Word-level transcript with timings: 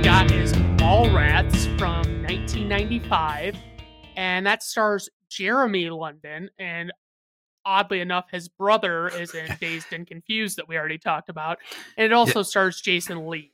we've 0.00 0.06
got 0.06 0.30
is 0.30 0.54
Mallrats 0.78 1.66
from 1.78 2.22
1995, 2.22 3.54
and 4.16 4.46
that 4.46 4.62
stars 4.62 5.10
Jeremy 5.28 5.90
London, 5.90 6.48
and 6.58 6.90
oddly 7.66 8.00
enough, 8.00 8.30
his 8.30 8.48
brother 8.48 9.08
is 9.08 9.34
in 9.34 9.54
Dazed 9.60 9.92
and 9.92 10.06
Confused 10.06 10.56
that 10.56 10.66
we 10.66 10.78
already 10.78 10.96
talked 10.96 11.28
about, 11.28 11.58
and 11.98 12.06
it 12.06 12.14
also 12.14 12.42
stars 12.42 12.80
Jason 12.80 13.28
Lee. 13.28 13.52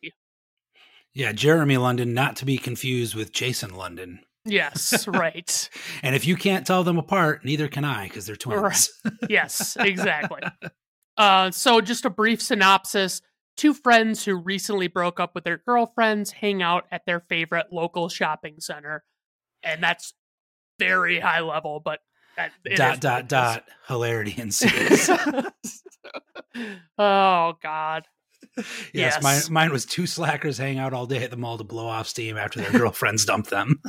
Yeah, 1.13 1.33
Jeremy 1.33 1.79
London, 1.79 2.15
not 2.15 2.37
to 2.37 2.45
be 2.45 2.59
confused 2.59 3.17
with 3.17 3.33
Jason 3.33 3.75
London. 3.75 4.21
Yes, 4.45 5.09
right. 5.09 5.69
And 6.05 6.15
if 6.15 6.29
you 6.29 6.37
can't 6.37 6.65
tell 6.65 6.85
them 6.85 6.97
apart, 6.97 7.45
neither 7.45 7.67
can 7.67 7.85
I 7.85 8.07
because 8.07 8.25
they're 8.25 8.37
twins. 8.37 8.93
yes, 9.29 9.77
exactly. 9.81 10.43
Uh, 11.17 11.51
so, 11.51 11.81
just 11.81 12.05
a 12.05 12.11
brief 12.11 12.41
synopsis 12.41 13.21
two 13.57 13.73
friends 13.75 14.25
who 14.25 14.37
recently 14.37 14.87
broke 14.89 15.19
up 15.21 15.35
with 15.35 15.45
their 15.45 15.59
girlfriends 15.59 16.31
hang 16.33 16.63
out 16.63 16.85
at 16.91 17.03
their 17.07 17.21
favorite 17.21 17.67
local 17.73 18.09
shopping 18.09 18.57
center. 18.61 19.05
And 19.63 19.83
that's 19.83 20.15
very 20.79 21.19
high 21.21 21.41
level, 21.41 21.81
but 21.85 22.01
that, 22.37 22.53
dot 22.77 22.95
is 22.95 23.01
dot 23.01 23.29
dot 23.29 23.65
hilarity 23.89 24.35
ensues. 24.41 25.09
oh, 26.99 27.55
God. 27.63 28.05
yes, 28.57 28.67
Yes. 28.93 29.23
mine 29.23 29.41
mine 29.51 29.73
was 29.73 29.85
two 29.85 30.07
slackers 30.07 30.59
hang 30.59 30.79
out 30.79 30.93
all 30.95 31.07
day 31.07 31.23
at 31.23 31.31
the 31.31 31.37
mall 31.37 31.59
to 31.59 31.65
blow 31.65 31.87
off 31.89 32.07
steam 32.09 32.37
after 32.37 32.61
their 32.61 32.71
girlfriends 32.79 33.25
dumped 33.25 33.51
them. 33.51 33.81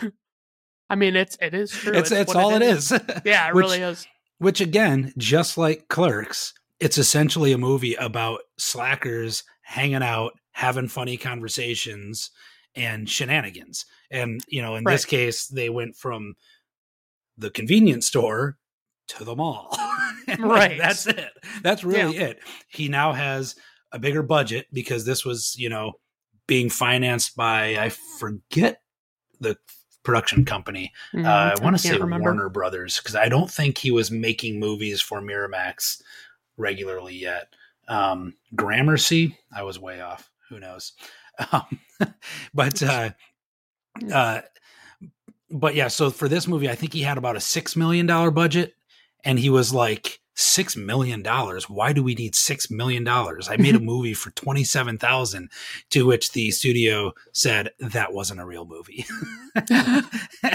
I 0.90 0.96
mean, 0.96 1.16
it's 1.16 1.36
it 1.40 1.54
is 1.54 1.70
true. 1.70 1.92
it's 1.94 2.10
it's 2.12 2.28
what 2.34 2.42
all 2.42 2.54
it 2.54 2.62
is. 2.62 2.92
Yeah, 3.24 3.48
it 3.48 3.54
Which- 3.54 3.62
really 3.64 3.80
is. 3.80 4.06
Which 4.38 4.60
again, 4.60 5.12
just 5.16 5.56
like 5.56 5.88
Clerks, 5.88 6.54
it's 6.84 6.98
essentially 6.98 7.52
a 7.52 7.58
movie 7.58 7.94
about 7.94 8.40
slackers 8.58 9.42
hanging 9.62 10.02
out, 10.02 10.34
having 10.52 10.88
funny 10.88 11.16
conversations 11.16 12.30
and 12.76 13.08
shenanigans. 13.08 13.86
And 14.10 14.40
you 14.48 14.60
know, 14.62 14.76
in 14.76 14.84
this 14.84 15.04
case, 15.04 15.46
they 15.46 15.70
went 15.70 15.96
from 15.96 16.34
the 17.38 17.50
convenience 17.50 18.06
store 18.06 18.58
to 19.08 19.24
the 19.24 19.34
mall. 19.34 19.76
Right. 20.38 20.78
that's 20.78 21.06
it. 21.06 21.30
That's 21.62 21.84
really 21.84 22.16
it. 22.16 22.38
He 22.68 22.88
now 22.88 23.12
has 23.12 23.56
a 23.92 23.98
bigger 23.98 24.22
budget 24.22 24.66
because 24.72 25.04
this 25.04 25.22
was, 25.22 25.54
you 25.58 25.68
know, 25.68 25.92
being 26.46 26.70
financed 26.70 27.36
by 27.36 27.76
I 27.76 27.90
forget 27.90 28.80
the 29.40 29.58
production 30.02 30.46
company. 30.46 30.92
Mhm, 31.12 31.26
Uh, 31.26 31.54
I 31.54 31.62
want 31.62 31.76
to 31.76 31.82
say 31.82 31.92
remember. 31.98 32.20
Warner 32.30 32.48
Brothers 32.48 32.96
because 32.98 33.14
I 33.14 33.28
don't 33.28 33.50
think 33.50 33.76
he 33.76 33.90
was 33.90 34.10
making 34.10 34.58
movies 34.58 35.02
for 35.02 35.20
Miramax 35.20 36.00
regularly 36.56 37.14
yet. 37.14 37.48
Um, 37.88 38.34
Gramercy, 38.54 39.36
I 39.54 39.62
was 39.62 39.78
way 39.78 40.00
off. 40.00 40.30
Who 40.48 40.60
knows? 40.60 40.92
Um, 41.50 41.80
but 42.54 42.80
uh, 42.80 43.10
uh, 44.12 44.42
but 45.50 45.74
yeah. 45.74 45.88
So 45.88 46.10
for 46.10 46.28
this 46.28 46.46
movie, 46.46 46.70
I 46.70 46.76
think 46.76 46.92
he 46.92 47.02
had 47.02 47.18
about 47.18 47.34
a 47.34 47.40
six 47.40 47.74
million 47.74 48.06
dollar 48.06 48.30
budget, 48.30 48.74
and 49.24 49.36
he 49.36 49.50
was 49.50 49.74
like 49.74 50.20
six 50.34 50.76
million 50.76 51.22
dollars. 51.22 51.68
Why 51.68 51.92
do 51.92 52.02
we 52.02 52.14
need 52.14 52.34
six 52.34 52.70
million 52.70 53.04
dollars? 53.04 53.48
I 53.48 53.56
made 53.56 53.74
a 53.74 53.80
movie 53.80 54.14
for 54.14 54.30
twenty 54.30 54.64
seven 54.64 54.98
thousand. 54.98 55.50
To 55.90 56.06
which 56.06 56.32
the 56.32 56.50
studio 56.50 57.12
said 57.32 57.70
that 57.80 58.12
wasn't 58.12 58.40
a 58.40 58.46
real 58.46 58.64
movie, 58.64 59.04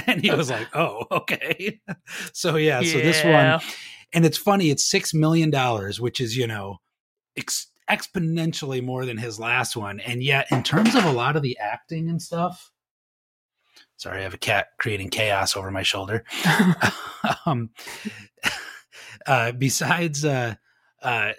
and 0.08 0.22
he 0.22 0.32
was 0.32 0.50
like, 0.50 0.74
"Oh, 0.76 1.08
okay." 1.12 1.82
So 2.34 2.56
yeah, 2.56 2.82
so 2.82 3.00
this 3.00 3.24
one, 3.24 3.60
and 4.14 4.26
it's 4.26 4.38
funny. 4.38 4.70
It's 4.70 4.86
six 4.86 5.14
million 5.14 5.50
dollars, 5.50 6.00
which 6.00 6.20
is 6.22 6.36
you 6.38 6.48
know 6.48 6.78
ex- 7.38 7.68
exponentially 7.90 8.84
more 8.84 9.06
than 9.06 9.18
his 9.18 9.40
last 9.40 9.76
one, 9.76 10.00
and 10.02 10.24
yet 10.24 10.48
in 10.52 10.64
terms 10.64 10.96
of 10.96 11.06
a 11.06 11.12
lot 11.12 11.36
of 11.36 11.42
the 11.42 11.58
acting 11.60 12.10
and 12.10 12.22
stuff. 12.22 12.72
Sorry, 13.98 14.20
I 14.20 14.24
have 14.24 14.34
a 14.34 14.38
cat 14.38 14.68
creating 14.78 15.10
chaos 15.10 15.58
over 15.58 15.72
my 15.72 15.84
shoulder. 15.84 16.24
um, 17.46 17.70
uh, 19.28 19.52
besides, 19.54 20.24
uh, 20.24 20.56
uh, 21.02 21.32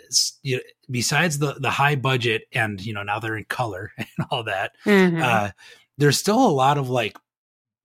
you 0.42 0.60
besides 0.90 1.38
the 1.38 1.54
the 1.54 1.70
high 1.70 1.96
budget, 1.96 2.42
and 2.52 2.84
you 2.84 2.92
know 2.92 3.02
now 3.02 3.18
they're 3.18 3.36
in 3.36 3.44
color 3.44 3.92
and 3.98 4.26
all 4.30 4.42
that, 4.44 4.72
Mhm. 4.84 5.22
uh, 5.22 5.50
there's 5.98 6.18
still 6.18 6.44
a 6.46 6.50
lot 6.52 6.78
of 6.78 6.88
like 6.90 7.16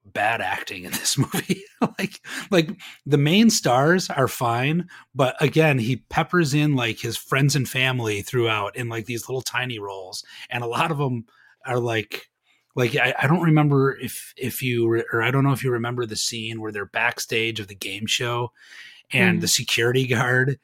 bad 0.05 0.41
acting 0.41 0.83
in 0.85 0.91
this 0.91 1.17
movie. 1.17 1.63
like 1.99 2.21
like 2.51 2.69
the 3.05 3.17
main 3.17 3.49
stars 3.49 4.09
are 4.09 4.27
fine, 4.27 4.87
but 5.13 5.35
again, 5.41 5.79
he 5.79 5.97
peppers 5.97 6.53
in 6.53 6.75
like 6.75 6.99
his 6.99 7.17
friends 7.17 7.55
and 7.55 7.67
family 7.67 8.21
throughout 8.21 8.75
in 8.75 8.89
like 8.89 9.05
these 9.05 9.27
little 9.27 9.41
tiny 9.41 9.79
roles, 9.79 10.23
and 10.49 10.63
a 10.63 10.67
lot 10.67 10.91
of 10.91 10.97
them 10.97 11.25
are 11.65 11.79
like 11.79 12.29
like 12.75 12.95
I, 12.95 13.13
I 13.23 13.27
don't 13.27 13.41
remember 13.43 13.97
if 13.97 14.33
if 14.37 14.61
you 14.61 14.87
re- 14.87 15.05
or 15.13 15.21
I 15.23 15.31
don't 15.31 15.43
know 15.43 15.53
if 15.53 15.63
you 15.63 15.71
remember 15.71 16.05
the 16.05 16.15
scene 16.15 16.61
where 16.61 16.71
they're 16.71 16.85
backstage 16.85 17.59
of 17.59 17.67
the 17.67 17.75
game 17.75 18.05
show, 18.05 18.51
and 19.11 19.37
Mhm. 19.37 19.41
the 19.41 19.47
security 19.47 20.07
guard 20.07 20.59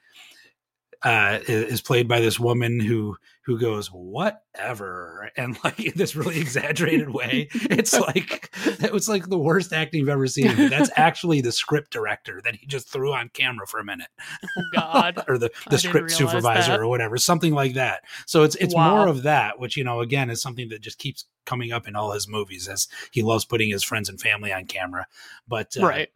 uh 1.03 1.39
is 1.47 1.81
played 1.81 2.07
by 2.07 2.19
this 2.19 2.39
woman 2.39 2.79
who 2.79 3.16
who 3.44 3.57
goes 3.59 3.88
whatever 3.88 5.31
and 5.35 5.57
like 5.63 5.79
in 5.79 5.94
this 5.95 6.16
really 6.16 6.39
exaggerated 6.39 7.09
way 7.09 7.47
it's 7.53 8.00
like 8.00 8.56
it 8.66 8.91
was 8.91 9.09
like 9.09 9.28
the 9.28 9.38
worst 9.38 9.73
acting 9.73 10.00
you've 10.00 10.09
ever 10.09 10.28
seen 10.28 10.69
that's 10.69 10.91
actually 10.95 11.41
the 11.41 11.51
script 11.51 11.91
director 11.91 12.40
that 12.44 12.56
he 12.56 12.66
just 12.67 12.88
threw 12.88 13.13
on 13.13 13.29
camera 13.29 13.66
for 13.66 13.79
a 13.79 13.84
minute 13.84 14.09
oh, 14.44 14.61
God. 14.73 15.23
or 15.28 15.38
the 15.38 15.50
the 15.69 15.78
script 15.78 16.11
supervisor 16.11 16.72
that. 16.72 16.79
or 16.79 16.88
whatever 16.88 17.17
something 17.17 17.53
like 17.53 17.73
that 17.73 18.03
so 18.25 18.44
it's 18.44 18.56
it's 18.56 18.75
Wow. 18.75 18.95
more 18.95 19.07
of 19.07 19.23
that 19.23 19.59
which 19.59 19.75
you 19.75 19.84
know 19.84 20.01
again 20.01 20.29
is 20.29 20.41
something 20.41 20.69
that 20.69 20.81
just 20.81 20.97
keeps 20.97 21.25
coming 21.45 21.72
up 21.72 21.88
in 21.88 21.95
all 21.95 22.11
his 22.11 22.28
movies 22.28 22.67
as 22.67 22.88
he 23.11 23.22
loves 23.23 23.44
putting 23.44 23.69
his 23.69 23.84
friends 23.84 24.07
and 24.07 24.22
family 24.22 24.53
on 24.53 24.66
camera 24.66 25.06
but 25.47 25.75
uh, 25.81 25.85
right. 25.85 26.09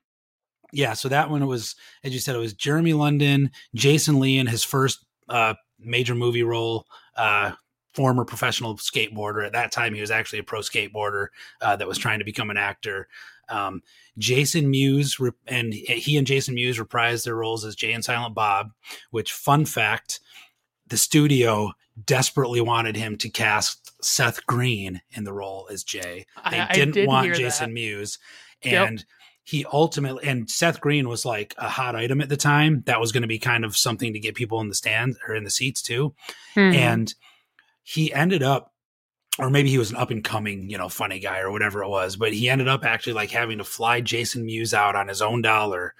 Yeah, 0.72 0.94
so 0.94 1.10
that 1.10 1.30
one 1.30 1.46
was, 1.48 1.76
as 2.04 2.14
you 2.14 2.20
said, 2.20 2.36
it 2.36 2.40
was 2.40 2.54
Jeremy 2.54 2.94
London, 2.94 3.52
Jason 3.74 4.20
Lee 4.20 4.38
in 4.38 4.48
his 4.48 4.64
first 4.64 5.06
uh, 5.30 5.54
major 5.80 6.16
movie 6.16 6.44
role, 6.44 6.86
uh, 7.16 7.52
former 7.94 8.26
professional 8.26 8.76
skateboarder. 8.76 9.46
At 9.46 9.54
that 9.54 9.72
time, 9.72 9.94
he 9.94 10.02
was 10.02 10.12
actually 10.12 10.40
a 10.40 10.44
pro 10.44 10.60
skateboarder 10.60 11.28
uh, 11.62 11.76
that 11.78 11.88
was 11.88 11.98
trying 11.98 12.20
to 12.20 12.26
become 12.26 12.50
an 12.50 12.58
actor. 12.58 13.08
Um, 13.48 13.84
Jason 14.18 14.70
Mewes, 14.70 15.20
re- 15.20 15.32
and 15.48 15.74
he 15.74 16.18
and 16.18 16.28
Jason 16.28 16.56
Mewes 16.56 16.80
reprised 16.80 17.26
their 17.26 17.36
roles 17.36 17.64
as 17.64 17.76
Jay 17.76 17.94
and 17.94 18.04
Silent 18.04 18.34
Bob, 18.36 18.72
which, 19.12 19.32
fun 19.32 19.66
fact, 19.66 20.20
the 20.88 20.98
studio 20.98 21.72
desperately 22.06 22.60
wanted 22.60 22.96
him 22.96 23.18
to 23.18 23.30
cast 23.30 23.92
Seth 24.04 24.46
Green 24.46 25.02
in 25.12 25.24
the 25.24 25.34
role 25.34 25.68
as 25.72 25.84
Jay. 25.84 26.26
They 26.50 26.60
I, 26.60 26.70
I 26.70 26.74
didn't 26.74 26.94
did 26.94 27.08
want 27.08 27.34
Jason 27.34 27.70
that. 27.70 27.74
Mewes. 27.74 28.18
Yep. 28.64 29.00
He 29.46 29.64
ultimately 29.72 30.28
and 30.28 30.50
Seth 30.50 30.82
Green 30.82 31.08
was 31.08 31.24
like 31.24 31.54
a 31.58 31.70
hot 31.70 31.96
item 31.96 32.20
at 32.20 32.30
the 32.30 32.36
time. 32.36 32.84
That 32.88 33.00
was 33.00 33.12
going 33.12 33.22
to 33.22 33.28
be 33.28 33.40
kind 33.40 33.64
of 33.64 33.78
something 33.78 34.12
to 34.12 34.20
get 34.20 34.36
people 34.36 34.60
in 34.60 34.70
the 34.70 34.76
stands 34.76 35.18
or 35.28 35.36
in 35.36 35.44
the 35.44 35.52
seats 35.52 35.82
too. 35.82 36.14
Mhm. 36.56 36.74
And 36.74 37.16
he 37.84 38.12
ended 38.12 38.42
up 38.44 38.74
or 39.38 39.50
maybe 39.50 39.70
he 39.70 39.78
was 39.78 39.92
an 39.92 39.98
up 39.98 40.12
and 40.12 40.24
coming, 40.24 40.70
you 40.70 40.78
know, 40.78 40.90
funny 40.90 41.20
guy 41.20 41.40
or 41.40 41.52
whatever 41.52 41.84
it 41.84 41.90
was, 41.90 42.16
but 42.16 42.34
he 42.34 42.50
ended 42.50 42.68
up 42.68 42.86
actually 42.86 43.14
like 43.14 43.32
having 43.32 43.58
to 43.58 43.64
fly 43.64 44.02
Jason 44.02 44.46
Mewes 44.46 44.74
out 44.74 44.96
on 44.96 45.10
his 45.10 45.22
own 45.22 45.42
dollar 45.42 45.94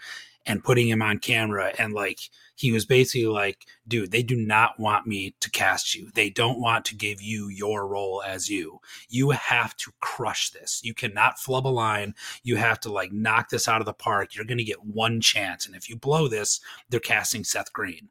and 0.46 0.64
putting 0.64 0.88
him 0.88 1.02
on 1.02 1.20
camera 1.20 1.74
and 1.78 1.94
like 1.94 2.20
he 2.56 2.72
was 2.72 2.86
basically 2.86 3.28
like, 3.28 3.66
dude, 3.88 4.12
they 4.12 4.24
do 4.24 4.36
not 4.36 4.80
want 4.80 5.06
me 5.06 5.36
to 5.42 5.52
cast 5.52 5.94
you. 5.94 6.10
They 6.16 6.30
don't 6.30 6.60
want 6.60 6.86
to 6.86 6.96
give 6.96 7.22
you 7.22 7.50
your 7.50 7.86
role 7.88 8.24
as 8.26 8.50
you. 8.50 8.80
You 9.10 9.32
have 9.32 9.76
to 9.78 9.92
crush 10.00 10.52
this. 10.52 10.82
You 10.84 10.94
cannot 10.94 11.38
flub 11.38 11.68
a 11.68 11.70
line. 11.70 12.16
You 12.44 12.56
have 12.56 12.80
to 12.82 12.92
like 12.92 13.12
knock 13.12 13.50
this 13.50 13.68
out 13.68 13.82
of 13.82 13.86
the 13.86 13.94
park. 13.94 14.36
You're 14.36 14.46
going 14.46 14.58
to 14.58 14.64
get 14.64 14.86
one 14.86 15.20
chance. 15.20 15.66
And 15.66 15.76
if 15.76 15.90
you 15.90 15.98
blow 15.98 16.28
this, 16.28 16.62
they're 16.90 17.00
casting 17.02 17.44
Seth 17.44 17.74
Green. 17.74 18.10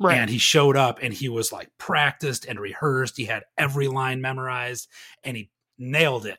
right. 0.00 0.16
And 0.16 0.30
he 0.30 0.38
showed 0.38 0.76
up 0.76 0.98
and 1.02 1.12
he 1.12 1.28
was 1.28 1.52
like 1.52 1.70
practiced 1.76 2.46
and 2.46 2.58
rehearsed. 2.58 3.18
He 3.18 3.26
had 3.26 3.44
every 3.58 3.88
line 3.88 4.22
memorized 4.22 4.88
and 5.22 5.36
he 5.36 5.50
nailed 5.78 6.24
it. 6.24 6.38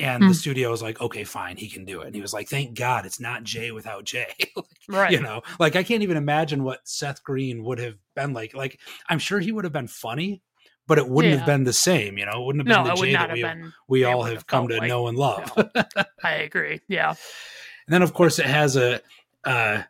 And 0.00 0.22
Hmm. 0.24 0.28
the 0.30 0.34
studio 0.34 0.70
was 0.70 0.82
like, 0.82 1.00
okay, 1.00 1.24
fine, 1.24 1.56
he 1.56 1.68
can 1.68 1.84
do 1.84 2.00
it. 2.00 2.06
And 2.06 2.14
he 2.14 2.20
was 2.20 2.32
like, 2.32 2.48
thank 2.48 2.76
God 2.76 3.06
it's 3.06 3.20
not 3.20 3.44
Jay 3.44 3.70
without 3.70 4.04
Jay. 4.04 4.26
right. 4.88 5.12
you 5.12 5.20
know, 5.20 5.42
like 5.58 5.76
I 5.76 5.82
can't 5.82 6.02
even 6.02 6.16
imagine 6.16 6.64
what 6.64 6.80
Seth 6.88 7.22
Green 7.22 7.62
would 7.64 7.78
have 7.78 7.94
been 8.16 8.32
like. 8.32 8.54
Like, 8.54 8.80
I'm 9.08 9.18
sure 9.18 9.38
he 9.40 9.52
would 9.52 9.64
have 9.64 9.72
been 9.72 9.86
funny, 9.88 10.42
but 10.86 10.98
it 10.98 11.08
wouldn't 11.08 11.36
have 11.36 11.46
been 11.46 11.64
the 11.64 11.72
same. 11.72 12.18
You 12.18 12.26
know, 12.26 12.42
it 12.42 12.46
wouldn't 12.46 12.66
have 12.68 12.84
been 12.86 12.94
the 12.94 13.00
Jay 13.02 13.12
that 13.12 13.32
we, 13.32 13.42
been. 13.42 13.72
we 13.88 14.04
all 14.04 14.22
have 14.24 14.46
come 14.46 14.68
to 14.68 14.78
like- 14.78 14.88
know 14.88 15.06
and 15.06 15.16
love. 15.18 15.52
I 16.24 16.32
agree. 16.36 16.80
Yeah. 16.88 17.10
And 17.10 17.94
then, 17.94 18.02
of 18.02 18.14
course, 18.14 18.38
it 18.38 18.46
has 18.46 18.76
a, 18.76 19.00
uh 19.44 19.82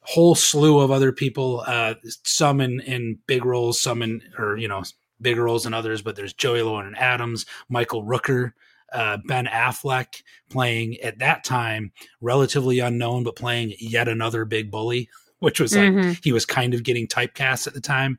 whole 0.00 0.34
slew 0.34 0.78
of 0.78 0.90
other 0.90 1.12
people, 1.12 1.62
uh, 1.66 1.92
some 2.24 2.62
in, 2.62 2.80
in 2.80 3.18
big 3.26 3.44
roles, 3.44 3.78
some 3.78 4.00
in, 4.00 4.22
or, 4.38 4.56
you 4.56 4.66
know, 4.66 4.82
bigger 5.20 5.44
roles 5.44 5.64
than 5.64 5.74
others, 5.74 6.00
but 6.00 6.16
there's 6.16 6.32
Joey 6.32 6.62
Lauren 6.62 6.94
Adams, 6.94 7.44
Michael 7.68 8.02
Rooker, 8.02 8.52
uh, 8.92 9.18
Ben 9.26 9.46
Affleck 9.46 10.22
playing 10.50 10.98
at 11.00 11.18
that 11.18 11.44
time 11.44 11.92
relatively 12.20 12.78
unknown, 12.78 13.24
but 13.24 13.36
playing 13.36 13.74
yet 13.78 14.08
another 14.08 14.44
big 14.44 14.70
bully 14.70 15.08
which 15.40 15.60
was 15.60 15.76
like 15.76 15.90
mm-hmm. 15.90 16.12
he 16.22 16.32
was 16.32 16.44
kind 16.44 16.74
of 16.74 16.82
getting 16.82 17.06
typecast 17.06 17.66
at 17.66 17.74
the 17.74 17.80
time. 17.80 18.18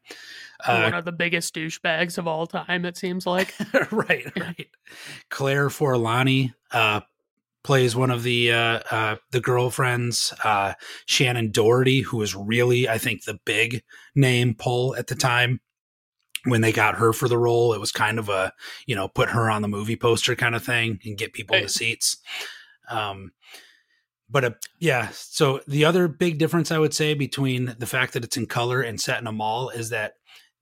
Uh, 0.65 0.83
One 0.83 0.93
of 0.93 1.05
the 1.05 1.11
biggest 1.11 1.53
douchebags 1.53 2.17
of 2.17 2.27
all 2.27 2.47
time, 2.47 2.85
it 2.85 2.97
seems 2.97 3.25
like. 3.25 3.53
right, 3.91 4.25
right. 4.37 4.67
Claire 5.29 5.67
Forlani 5.67 6.53
uh, 6.71 7.01
plays 7.63 7.95
one 7.95 8.11
of 8.11 8.23
the 8.23 8.51
uh, 8.51 8.79
uh, 8.89 9.15
the 9.31 9.41
girlfriends. 9.41 10.33
Uh, 10.43 10.73
Shannen 11.07 11.51
Doherty, 11.51 12.01
who 12.01 12.17
was 12.17 12.35
really, 12.35 12.87
I 12.87 12.97
think, 12.97 13.23
the 13.23 13.39
big 13.45 13.83
name 14.15 14.53
pull 14.53 14.95
at 14.95 15.07
the 15.07 15.15
time 15.15 15.59
when 16.45 16.61
they 16.61 16.71
got 16.71 16.95
her 16.95 17.13
for 17.13 17.27
the 17.27 17.37
role. 17.37 17.73
It 17.73 17.79
was 17.79 17.91
kind 17.91 18.19
of 18.19 18.29
a 18.29 18.53
you 18.85 18.95
know 18.95 19.07
put 19.07 19.29
her 19.29 19.49
on 19.49 19.61
the 19.61 19.67
movie 19.67 19.95
poster 19.95 20.35
kind 20.35 20.55
of 20.55 20.63
thing 20.63 20.99
and 21.05 21.17
get 21.17 21.33
people 21.33 21.55
in 21.55 21.63
the 21.63 21.69
seats. 21.69 22.17
Um, 22.89 23.31
but 24.29 24.45
uh, 24.45 24.51
yeah, 24.77 25.09
so 25.11 25.61
the 25.67 25.85
other 25.85 26.07
big 26.07 26.37
difference 26.37 26.71
I 26.71 26.77
would 26.77 26.93
say 26.93 27.13
between 27.13 27.75
the 27.79 27.87
fact 27.87 28.13
that 28.13 28.23
it's 28.23 28.37
in 28.37 28.45
color 28.45 28.81
and 28.81 29.01
set 29.01 29.19
in 29.19 29.27
a 29.27 29.31
mall 29.31 29.69
is 29.69 29.89
that 29.89 30.13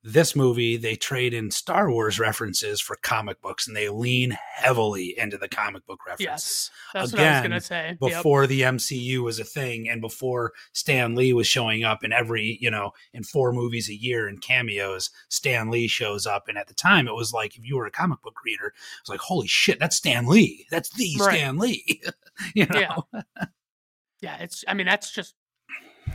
this 0.07 0.37
movie 0.37 0.77
they 0.77 0.95
trade 0.95 1.33
in 1.33 1.51
Star 1.51 1.91
Wars 1.91 2.17
references 2.17 2.79
for 2.79 2.95
comic 3.01 3.41
books 3.41 3.67
and 3.67 3.75
they 3.75 3.89
lean 3.89 4.37
heavily 4.55 5.13
into 5.17 5.37
the 5.37 5.49
comic 5.49 5.85
book 5.85 6.05
references. 6.05 6.25
Yes, 6.25 6.71
that's 6.93 7.11
Again, 7.11 7.25
what 7.25 7.29
I 7.29 7.35
was 7.35 7.41
gonna 7.41 7.61
say. 7.61 7.97
Before 7.99 8.43
yep. 8.43 8.49
the 8.49 8.61
MCU 8.61 9.19
was 9.19 9.39
a 9.39 9.43
thing 9.43 9.89
and 9.89 9.99
before 9.99 10.53
Stan 10.71 11.13
Lee 11.13 11.33
was 11.33 11.45
showing 11.45 11.83
up 11.83 12.05
in 12.05 12.13
every, 12.13 12.57
you 12.61 12.71
know, 12.71 12.91
in 13.13 13.23
four 13.23 13.51
movies 13.51 13.89
a 13.89 13.95
year 13.95 14.29
and 14.29 14.41
cameos, 14.41 15.09
Stan 15.27 15.69
Lee 15.69 15.89
shows 15.89 16.25
up. 16.25 16.47
And 16.47 16.57
at 16.57 16.67
the 16.67 16.73
time 16.73 17.09
it 17.09 17.15
was 17.15 17.33
like 17.33 17.57
if 17.57 17.67
you 17.67 17.75
were 17.75 17.85
a 17.85 17.91
comic 17.91 18.21
book 18.21 18.37
reader, 18.45 18.67
it 18.67 19.01
was 19.03 19.09
like, 19.09 19.19
holy 19.19 19.47
shit, 19.47 19.77
that's 19.77 19.97
Stan 19.97 20.25
Lee. 20.25 20.65
That's 20.71 20.89
the 20.91 21.17
right. 21.19 21.35
Stan 21.35 21.57
Lee. 21.57 22.01
you 22.55 22.65
know? 22.65 23.03
Yeah. 23.13 23.21
yeah, 24.21 24.37
it's 24.37 24.63
I 24.69 24.73
mean, 24.73 24.87
that's 24.87 25.11
just 25.11 25.35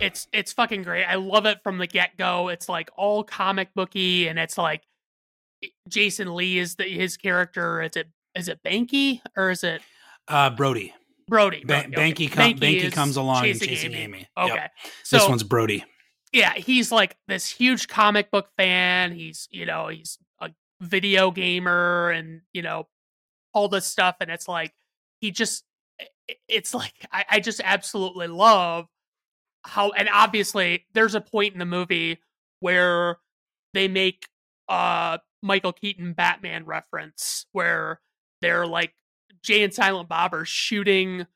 it's 0.00 0.28
it's 0.32 0.52
fucking 0.52 0.82
great. 0.82 1.04
I 1.04 1.16
love 1.16 1.46
it 1.46 1.62
from 1.62 1.78
the 1.78 1.86
get 1.86 2.16
go. 2.16 2.48
It's 2.48 2.68
like 2.68 2.90
all 2.96 3.24
comic 3.24 3.68
booky, 3.74 4.28
and 4.28 4.38
it's 4.38 4.58
like 4.58 4.82
Jason 5.88 6.34
Lee 6.34 6.58
is 6.58 6.76
the 6.76 6.84
his 6.84 7.16
character. 7.16 7.82
Is 7.82 7.96
it 7.96 8.08
is 8.34 8.48
it 8.48 8.60
Banky 8.64 9.20
or 9.36 9.50
is 9.50 9.64
it 9.64 9.82
uh 10.28 10.50
Brody? 10.50 10.94
Brody. 11.28 11.60
Ba- 11.60 11.86
Brody. 11.88 11.92
Banky, 11.92 12.30
com- 12.30 12.54
Banky, 12.54 12.82
Banky 12.82 12.92
comes 12.92 13.16
along 13.16 13.44
chasing 13.44 13.68
and 13.68 13.76
chasing 13.76 13.94
Amy. 13.94 14.18
Amy. 14.18 14.28
Okay, 14.36 14.54
yep. 14.54 14.70
so 15.04 15.18
this 15.18 15.28
one's 15.28 15.42
Brody. 15.42 15.84
Yeah, 16.32 16.54
he's 16.54 16.90
like 16.90 17.16
this 17.28 17.48
huge 17.48 17.88
comic 17.88 18.30
book 18.30 18.48
fan. 18.56 19.12
He's 19.12 19.48
you 19.50 19.66
know 19.66 19.88
he's 19.88 20.18
a 20.40 20.50
video 20.80 21.30
gamer 21.30 22.10
and 22.10 22.42
you 22.52 22.62
know 22.62 22.88
all 23.54 23.68
this 23.68 23.86
stuff, 23.86 24.16
and 24.20 24.30
it's 24.30 24.48
like 24.48 24.72
he 25.20 25.30
just 25.30 25.64
it's 26.48 26.74
like 26.74 26.94
I, 27.10 27.24
I 27.30 27.40
just 27.40 27.60
absolutely 27.62 28.28
love 28.28 28.86
how 29.64 29.90
and 29.90 30.08
obviously 30.12 30.86
there's 30.92 31.14
a 31.14 31.20
point 31.20 31.52
in 31.52 31.58
the 31.58 31.64
movie 31.64 32.18
where 32.60 33.18
they 33.74 33.88
make 33.88 34.26
uh 34.68 35.18
Michael 35.42 35.72
Keaton 35.72 36.12
Batman 36.12 36.64
reference 36.64 37.46
where 37.52 38.00
they're 38.40 38.66
like 38.66 38.94
Jay 39.42 39.62
and 39.62 39.72
Silent 39.74 40.08
Bob 40.08 40.34
are 40.34 40.44
shooting 40.44 41.26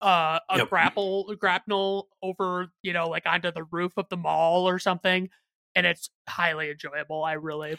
uh 0.00 0.38
a 0.48 0.58
yep. 0.58 0.70
grapple 0.70 1.34
grapnel 1.38 2.08
over, 2.22 2.68
you 2.82 2.92
know, 2.92 3.08
like 3.08 3.26
onto 3.26 3.50
the 3.50 3.64
roof 3.64 3.92
of 3.96 4.08
the 4.08 4.16
mall 4.16 4.68
or 4.68 4.78
something. 4.78 5.28
And 5.76 5.86
it's 5.86 6.10
highly 6.28 6.70
enjoyable. 6.70 7.22
I 7.22 7.34
really 7.34 7.76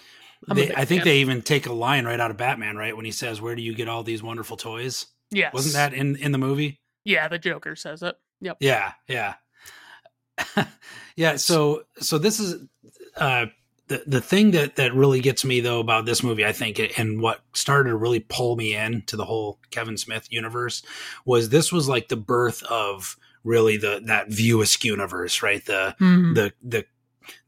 they, 0.47 0.73
I 0.73 0.85
think 0.85 1.01
fan. 1.01 1.05
they 1.05 1.17
even 1.17 1.41
take 1.41 1.65
a 1.65 1.73
line 1.73 2.05
right 2.05 2.19
out 2.19 2.31
of 2.31 2.37
Batman, 2.37 2.77
right? 2.77 2.95
When 2.95 3.05
he 3.05 3.11
says, 3.11 3.41
Where 3.41 3.53
do 3.53 3.61
you 3.61 3.75
get 3.75 3.89
all 3.89 4.01
these 4.01 4.23
wonderful 4.23 4.55
toys? 4.55 5.07
Yes. 5.29 5.53
Wasn't 5.53 5.73
that 5.73 5.93
in, 5.93 6.15
in 6.15 6.31
the 6.31 6.37
movie? 6.37 6.79
Yeah, 7.03 7.27
the 7.27 7.37
Joker 7.37 7.75
says 7.75 8.01
it. 8.01 8.15
Yep. 8.41 8.57
Yeah, 8.59 8.93
yeah. 9.07 9.35
yeah, 11.15 11.35
so 11.35 11.83
so 11.99 12.17
this 12.17 12.39
is 12.39 12.67
uh 13.17 13.47
the 13.91 14.03
the 14.07 14.21
thing 14.21 14.51
that 14.51 14.77
that 14.77 14.95
really 14.95 15.19
gets 15.19 15.43
me 15.43 15.59
though 15.59 15.79
about 15.79 16.05
this 16.05 16.23
movie, 16.23 16.45
I 16.45 16.53
think, 16.53 16.79
and 16.97 17.21
what 17.21 17.41
started 17.53 17.89
to 17.89 17.97
really 17.97 18.21
pull 18.21 18.55
me 18.55 18.73
in 18.73 19.03
to 19.03 19.17
the 19.17 19.25
whole 19.25 19.59
Kevin 19.69 19.97
Smith 19.97 20.27
universe 20.31 20.81
was 21.25 21.49
this 21.49 21.71
was 21.71 21.89
like 21.89 22.07
the 22.07 22.15
birth 22.15 22.63
of 22.63 23.17
really 23.43 23.75
the 23.77 24.01
that 24.05 24.29
View 24.29 24.61
Askew 24.61 24.91
universe, 24.91 25.43
right? 25.43 25.63
The 25.65 25.95
mm-hmm. 25.99 26.33
the 26.33 26.53
the 26.63 26.85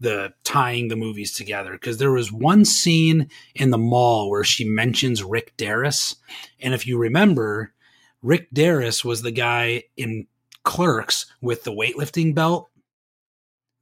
the 0.01 0.34
tying 0.44 0.90
the 0.90 0.95
movies 0.98 1.34
together 1.34 1.72
because 1.72 1.98
there 1.98 2.12
was 2.12 2.31
one 2.31 2.66
scene 2.66 3.30
in 3.56 3.72
the 3.72 3.78
mall 3.78 4.30
where 4.30 4.44
she 4.44 4.66
mentions 4.66 5.24
Rick 5.24 5.56
Derris, 5.57 6.18
and 6.60 6.74
if 6.74 6.86
you 6.86 6.98
remember, 6.98 7.74
Rick 8.22 8.51
Derris 8.54 9.06
was 9.06 9.22
the 9.22 9.31
guy 9.31 9.84
in 9.95 10.28
Clerks 10.63 11.25
with 11.42 11.63
the 11.63 11.72
weightlifting 11.72 12.36
belt 12.36 12.69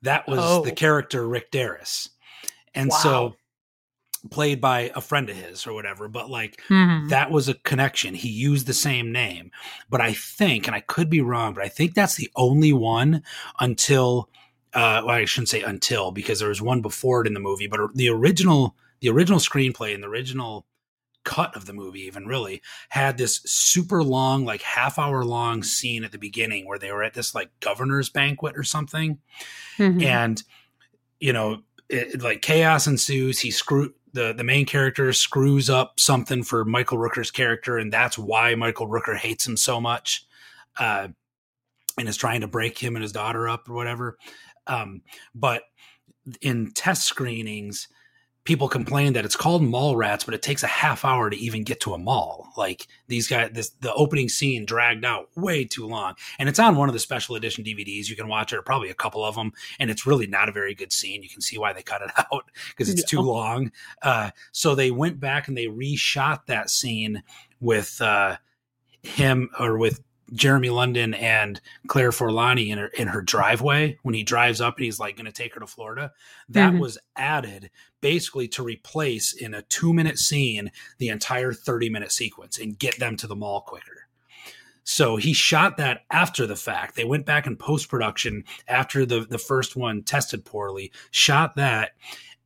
that 0.04 0.28
was 0.28 0.40
oh. 0.42 0.64
the 0.64 0.72
character 0.72 1.28
Rick 1.28 1.52
Derris. 1.52 2.10
And 2.74 2.90
wow. 2.90 2.98
so 2.98 3.36
played 4.30 4.62
by 4.62 4.92
a 4.96 5.02
friend 5.02 5.30
of 5.30 5.36
his 5.36 5.66
or 5.66 5.74
whatever, 5.74 6.08
but 6.08 6.30
like 6.30 6.62
mm-hmm. 6.70 7.08
that 7.10 7.32
was 7.32 7.48
a 7.50 7.56
connection. 7.56 8.14
He 8.14 8.30
used 8.30 8.68
the 8.68 8.74
same 8.74 9.12
name. 9.12 9.52
But 9.90 10.02
I 10.02 10.14
think, 10.14 10.68
and 10.68 10.76
I 10.76 10.82
could 10.82 11.10
be 11.10 11.22
wrong, 11.22 11.54
but 11.54 11.64
I 11.64 11.70
think 11.70 11.94
that's 11.94 12.16
the 12.16 12.30
only 12.36 12.74
one 12.74 13.24
until 13.60 14.30
uh 14.74 15.02
well, 15.06 15.16
I 15.16 15.26
shouldn't 15.26 15.50
say 15.50 15.62
until 15.62 16.12
because 16.12 16.40
there 16.40 16.50
was 16.50 16.62
one 16.62 16.82
before 16.82 17.22
it 17.22 17.28
in 17.28 17.34
the 17.34 17.40
movie, 17.40 17.68
but 17.68 17.80
the 17.96 18.10
original 18.10 18.76
the 19.00 19.10
original 19.10 19.40
screenplay 19.40 19.94
and 19.94 20.04
the 20.04 20.08
original 20.08 20.66
cut 21.24 21.56
of 21.56 21.66
the 21.66 21.74
movie 21.74 22.02
even 22.02 22.26
really 22.26 22.62
had 22.90 23.18
this 23.18 23.42
super 23.46 24.04
long 24.04 24.46
like 24.46 24.62
half 24.62 24.98
hour 24.98 25.24
long 25.24 25.64
scene 25.64 26.04
at 26.04 26.12
the 26.12 26.18
beginning 26.18 26.66
where 26.66 26.80
they 26.80 26.92
were 26.92 27.04
at 27.04 27.14
this 27.14 27.36
like 27.36 27.50
governor's 27.60 28.10
banquet 28.10 28.58
or 28.58 28.64
something. 28.64 29.20
Mm-hmm. 29.78 30.02
and 30.02 30.44
you 31.20 31.34
know 31.34 31.62
it, 31.90 32.22
like 32.22 32.42
chaos 32.42 32.88
ensues. 32.88 33.40
He 33.40 33.52
screw 33.52 33.94
the 34.14 34.34
the 34.34 34.44
main 34.44 34.66
character 34.66 35.14
screws 35.14 35.70
up 35.70 36.00
something 36.00 36.44
for 36.44 36.66
Michael 36.66 36.98
Rooker's 36.98 37.32
character 37.32 37.78
and 37.78 37.92
that's 37.92 38.18
why 38.18 38.56
Michael 38.56 38.88
Rooker 38.88 39.18
hates 39.18 39.48
him 39.48 39.58
so 39.58 39.80
much 39.80 40.26
uh 40.78 41.08
and 41.98 42.08
is 42.08 42.18
trying 42.18 42.42
to 42.42 42.48
break 42.48 42.78
him 42.78 42.96
and 42.96 43.04
his 43.04 43.12
daughter 43.12 43.48
up 43.48 43.70
or 43.70 43.74
whatever. 43.74 44.18
Um 44.68 45.02
but 45.36 45.64
in 46.42 46.72
test 46.72 47.04
screenings 47.04 47.88
people 48.44 48.68
complain 48.68 49.14
that 49.14 49.26
it's 49.26 49.36
called 49.36 49.62
mall 49.62 49.96
rats 49.96 50.24
but 50.24 50.34
it 50.34 50.42
takes 50.42 50.64
a 50.64 50.68
half 50.68 51.06
hour 51.06 51.30
to 51.30 51.38
even 51.38 51.64
get 51.64 51.80
to 51.82 51.94
a 51.94 51.98
mall. 51.98 52.52
Like 52.58 52.88
these 53.08 53.28
guys, 53.28 53.52
this 53.54 53.70
the 53.82 53.94
opening 53.94 54.30
scene 54.30 54.66
dragged 54.66 55.06
out 55.06 55.30
way 55.36 55.66
too 55.66 55.88
long, 55.88 56.16
and 56.40 56.50
it's 56.50 56.60
on 56.60 56.76
one 56.76 56.90
of 56.90 56.94
the 56.94 57.00
special 57.00 57.36
edition 57.36 57.64
DVDs. 57.64 58.10
You 58.10 58.16
can 58.16 58.28
watch 58.28 58.54
it, 58.54 58.58
or 58.58 58.62
probably 58.62 58.90
a 58.90 58.96
couple 58.96 59.24
of 59.24 59.36
them, 59.36 59.54
and 59.80 59.90
it's 59.90 60.06
really 60.06 60.28
not 60.28 60.50
a 60.50 60.52
very 60.52 60.76
good 60.76 60.92
scene. 60.92 61.24
You 61.24 61.30
can 61.30 61.42
see 61.42 61.58
why 61.58 61.74
they 61.74 61.84
cut 61.84 62.02
it 62.02 62.12
out 62.18 62.52
because 62.70 62.90
it's 62.90 63.04
too 63.04 63.22
long. 63.22 63.72
Uh, 64.02 64.32
so 64.52 64.76
they 64.76 64.92
went 64.92 65.20
back 65.20 65.48
and 65.48 65.58
they 65.58 65.68
reshot 65.68 66.46
that 66.48 66.70
scene 66.70 67.24
with 67.60 68.02
uh, 68.02 68.38
him 69.04 69.50
or 69.60 69.78
with 69.78 70.02
Jeremy 70.34 70.70
London 70.70 71.14
and 71.14 71.60
Claire 71.88 72.12
Forlani 72.12 72.70
in 72.70 72.78
her 72.78 72.88
in 72.88 73.08
her 73.08 73.22
driveway 73.22 73.98
when 74.04 74.16
he 74.16 74.24
drives 74.24 74.62
up 74.62 74.78
and 74.78 74.86
he's 74.86 75.00
like 75.00 75.18
going 75.18 75.26
to 75.26 75.32
take 75.32 75.54
her 75.54 75.60
to 75.60 75.68
Florida. 75.68 76.12
That 76.50 76.72
mm-hmm. 76.72 76.80
was 76.80 76.98
added 77.16 77.70
basically 78.00 78.48
to 78.50 78.64
replace 78.64 79.34
in 79.34 79.54
a 79.54 79.62
two 79.64 79.94
minute 79.94 80.18
scene 80.18 80.72
the 80.98 81.10
entire 81.10 81.54
30 81.54 81.90
minute 81.90 82.12
sequence 82.12 82.60
and 82.60 82.80
get 82.80 83.00
them 83.00 83.18
to 83.18 83.28
the 83.28 83.36
mall 83.36 83.62
quicker. 83.62 84.08
So 84.84 85.16
he 85.16 85.34
shot 85.34 85.78
that 85.78 86.02
after 86.10 86.48
the 86.48 86.56
fact. 86.56 86.96
They 86.96 87.06
went 87.06 87.26
back 87.26 87.46
in 87.46 87.56
post 87.56 87.88
production 87.88 88.44
after 88.68 89.06
the, 89.06 89.22
the 89.22 89.38
first 89.38 89.76
one 89.76 90.02
tested 90.02 90.44
poorly, 90.44 90.92
shot 91.12 91.56
that, 91.56 91.92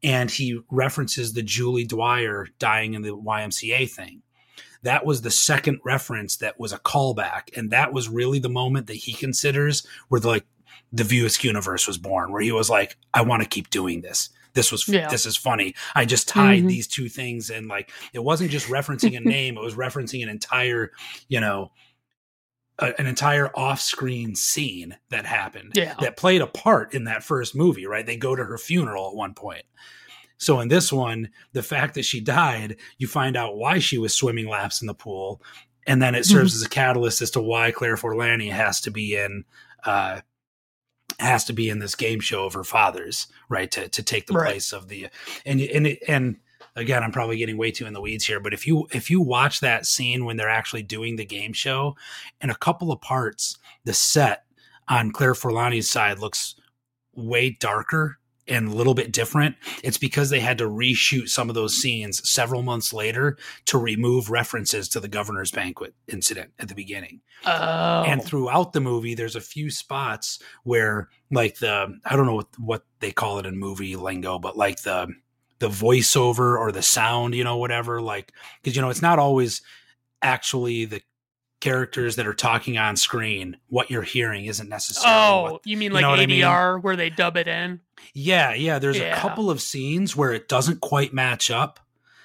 and 0.04 0.30
he 0.30 0.60
references 0.70 1.34
the 1.34 1.42
Julie 1.42 1.86
Dwyer 1.86 2.48
dying 2.60 2.94
in 2.94 3.02
the 3.02 3.16
YMCA 3.16 3.90
thing 3.90 4.22
that 4.86 5.06
was 5.06 5.22
the 5.22 5.32
second 5.32 5.80
reference 5.84 6.38
that 6.38 6.60
was 6.60 6.72
a 6.72 6.80
callback. 6.80 7.56
And 7.58 7.72
that 7.72 7.92
was 7.92 8.08
really 8.08 8.40
the 8.40 8.50
moment 8.50 8.88
that 8.88 8.96
he 8.96 9.14
considers 9.14 9.86
where 10.10 10.22
the, 10.22 10.28
like 10.28 10.46
the 10.94 11.04
View 11.04 11.28
universe 11.42 11.88
was 11.88 11.98
born, 11.98 12.32
where 12.32 12.42
he 12.42 12.52
was 12.52 12.70
like, 12.70 12.96
I 13.14 13.22
want 13.22 13.42
to 13.42 13.50
keep 13.50 13.70
doing 13.72 14.02
this. 14.02 14.30
This 14.54 14.72
was 14.72 14.88
yeah. 14.88 15.10
this 15.10 15.26
is 15.26 15.36
funny. 15.36 15.76
I 15.96 16.06
just 16.06 16.30
tied 16.30 16.60
mm-hmm. 16.60 16.68
these 16.68 16.88
two 16.88 17.10
things 17.10 17.50
and 17.50 17.68
like 17.68 17.92
it 18.14 18.24
wasn't 18.24 18.52
just 18.52 18.68
referencing 18.68 19.18
a 19.18 19.20
name, 19.30 19.58
it 19.58 19.62
was 19.62 19.76
referencing 19.76 20.24
an 20.24 20.30
entire, 20.30 20.92
you 21.28 21.42
know, 21.42 21.72
a, 22.80 22.94
an 23.00 23.08
entire 23.08 23.50
off-screen 23.56 24.36
scene 24.36 24.98
that 25.10 25.26
happened 25.26 25.74
yeah. 25.76 25.96
that 26.00 26.16
played 26.16 26.42
a 26.42 26.48
part 26.48 26.94
in 26.94 27.06
that 27.06 27.24
first 27.24 27.56
movie, 27.56 27.86
right? 27.86 28.06
They 28.06 28.18
go 28.18 28.36
to 28.36 28.46
her 28.46 28.58
funeral 28.58 29.10
at 29.10 29.16
one 29.16 29.34
point. 29.34 29.66
So 30.38 30.60
in 30.60 30.68
this 30.68 30.92
one, 30.92 31.30
the 31.54 31.64
fact 31.64 31.94
that 31.96 32.06
she 32.06 32.20
died, 32.20 32.78
you 32.98 33.08
find 33.08 33.38
out 33.38 33.58
why 33.58 33.80
she 33.80 33.98
was 33.98 34.14
swimming 34.14 34.48
laps 34.48 34.82
in 34.82 34.88
the 34.88 34.94
pool, 34.94 35.42
and 35.88 36.02
then 36.02 36.16
it 36.16 36.26
serves 36.26 36.54
mm-hmm. 36.54 36.64
as 36.64 36.66
a 36.66 36.70
catalyst 36.70 37.22
as 37.22 37.32
to 37.32 37.42
why 37.42 37.72
Claire 37.72 37.96
Forlani 37.96 38.52
has 38.52 38.82
to 38.82 38.92
be 38.92 39.16
in 39.16 39.46
uh, 39.86 40.22
has 41.20 41.46
to 41.46 41.54
be 41.54 41.70
in 41.70 41.80
this 41.80 41.96
game 41.96 42.20
show 42.20 42.46
of 42.46 42.54
her 42.54 42.64
father's, 42.64 43.28
right? 43.50 43.72
To 43.72 43.88
to 43.88 44.04
take 44.04 44.28
the 44.28 44.34
right. 44.34 44.52
place 44.52 44.74
of 44.74 44.88
the 44.88 45.08
and 45.46 45.62
and 45.62 45.98
and 46.08 46.38
again, 46.76 47.04
I'm 47.04 47.12
probably 47.12 47.38
getting 47.38 47.58
way 47.58 47.72
too 47.72 47.86
in 47.86 47.94
the 47.94 48.02
weeds 48.02 48.26
here, 48.26 48.40
but 48.40 48.54
if 48.54 48.68
you 48.68 48.88
if 48.92 49.10
you 49.10 49.22
watch 49.22 49.60
that 49.62 49.86
scene 49.86 50.26
when 50.26 50.38
they're 50.38 50.50
actually 50.50 50.84
doing 50.84 51.16
the 51.16 51.26
game 51.26 51.54
show, 51.54 51.96
in 52.42 52.50
a 52.50 52.56
couple 52.56 52.92
of 52.92 53.02
parts, 53.02 53.58
the 53.86 53.94
set 53.94 54.44
on 54.88 55.12
Claire 55.12 55.34
Forlani's 55.34 55.90
side 55.90 56.20
looks 56.20 56.56
way 57.14 57.50
darker 57.50 58.20
and 58.48 58.68
a 58.68 58.76
little 58.76 58.94
bit 58.94 59.12
different. 59.12 59.56
It's 59.84 59.98
because 59.98 60.30
they 60.30 60.40
had 60.40 60.58
to 60.60 60.70
reshoot 60.70 61.30
some 61.30 61.50
of 61.50 61.56
those 61.56 61.76
scenes 61.76 62.28
several 62.30 62.62
months 62.62 62.94
later 62.94 63.38
to 63.66 63.78
remove 63.78 64.30
references 64.30 64.88
to 64.90 65.00
the 65.00 65.08
governor's 65.08 65.52
banquet 65.52 65.96
incident 66.08 66.52
at 66.60 66.68
the 66.68 66.76
beginning. 66.76 67.22
Oh. 67.46 68.04
And 68.04 68.24
throughout 68.24 68.74
the 68.74 68.82
movie, 68.82 69.16
there's 69.16 69.36
a 69.36 69.42
few 69.42 69.70
spots 69.70 70.40
where, 70.64 71.10
like 71.32 71.58
the 71.58 72.00
I 72.06 72.16
don't 72.16 72.26
know 72.26 72.36
what, 72.36 72.60
what 72.60 72.86
they 73.00 73.12
call 73.12 73.40
it 73.40 73.46
in 73.46 73.58
movie 73.58 73.96
lingo, 73.96 74.40
but 74.40 74.58
like 74.58 74.82
the 74.84 75.08
the 75.60 75.70
voiceover 75.70 76.60
or 76.60 76.72
the 76.72 76.84
sound, 76.84 77.34
you 77.34 77.44
know, 77.44 77.58
whatever. 77.58 78.02
Like 78.02 78.32
because 78.62 78.76
you 78.76 78.82
know 78.82 78.90
it's 78.90 79.02
not 79.02 79.20
always 79.20 79.62
actually 80.22 80.86
the 80.86 81.02
characters 81.66 82.16
that 82.16 82.28
are 82.28 82.34
talking 82.34 82.78
on 82.78 82.96
screen. 82.96 83.58
What 83.70 83.90
you're 83.90 84.04
hearing 84.04 84.46
isn't 84.46 84.70
necessarily. 84.70 85.20
oh, 85.20 85.52
what, 85.54 85.62
you 85.66 85.76
mean 85.78 85.90
you 85.90 85.96
like 85.96 86.02
know 86.04 86.12
what 86.12 86.20
I 86.20 86.28
mean? 86.28 86.42
ADR 86.44 86.82
where 86.82 86.96
they 86.96 87.10
dub 87.10 87.38
it 87.38 87.48
in? 87.48 87.82
yeah, 88.14 88.54
yeah. 88.54 88.78
There's 88.78 89.00
Yeah. 89.00 89.18
a 89.18 89.20
couple 89.20 89.50
of 89.50 89.60
scenes 89.62 90.16
where 90.16 90.32
it 90.32 90.48
doesn't 90.48 90.80
quite 90.82 91.12
match 91.12 91.50
up, 91.50 91.80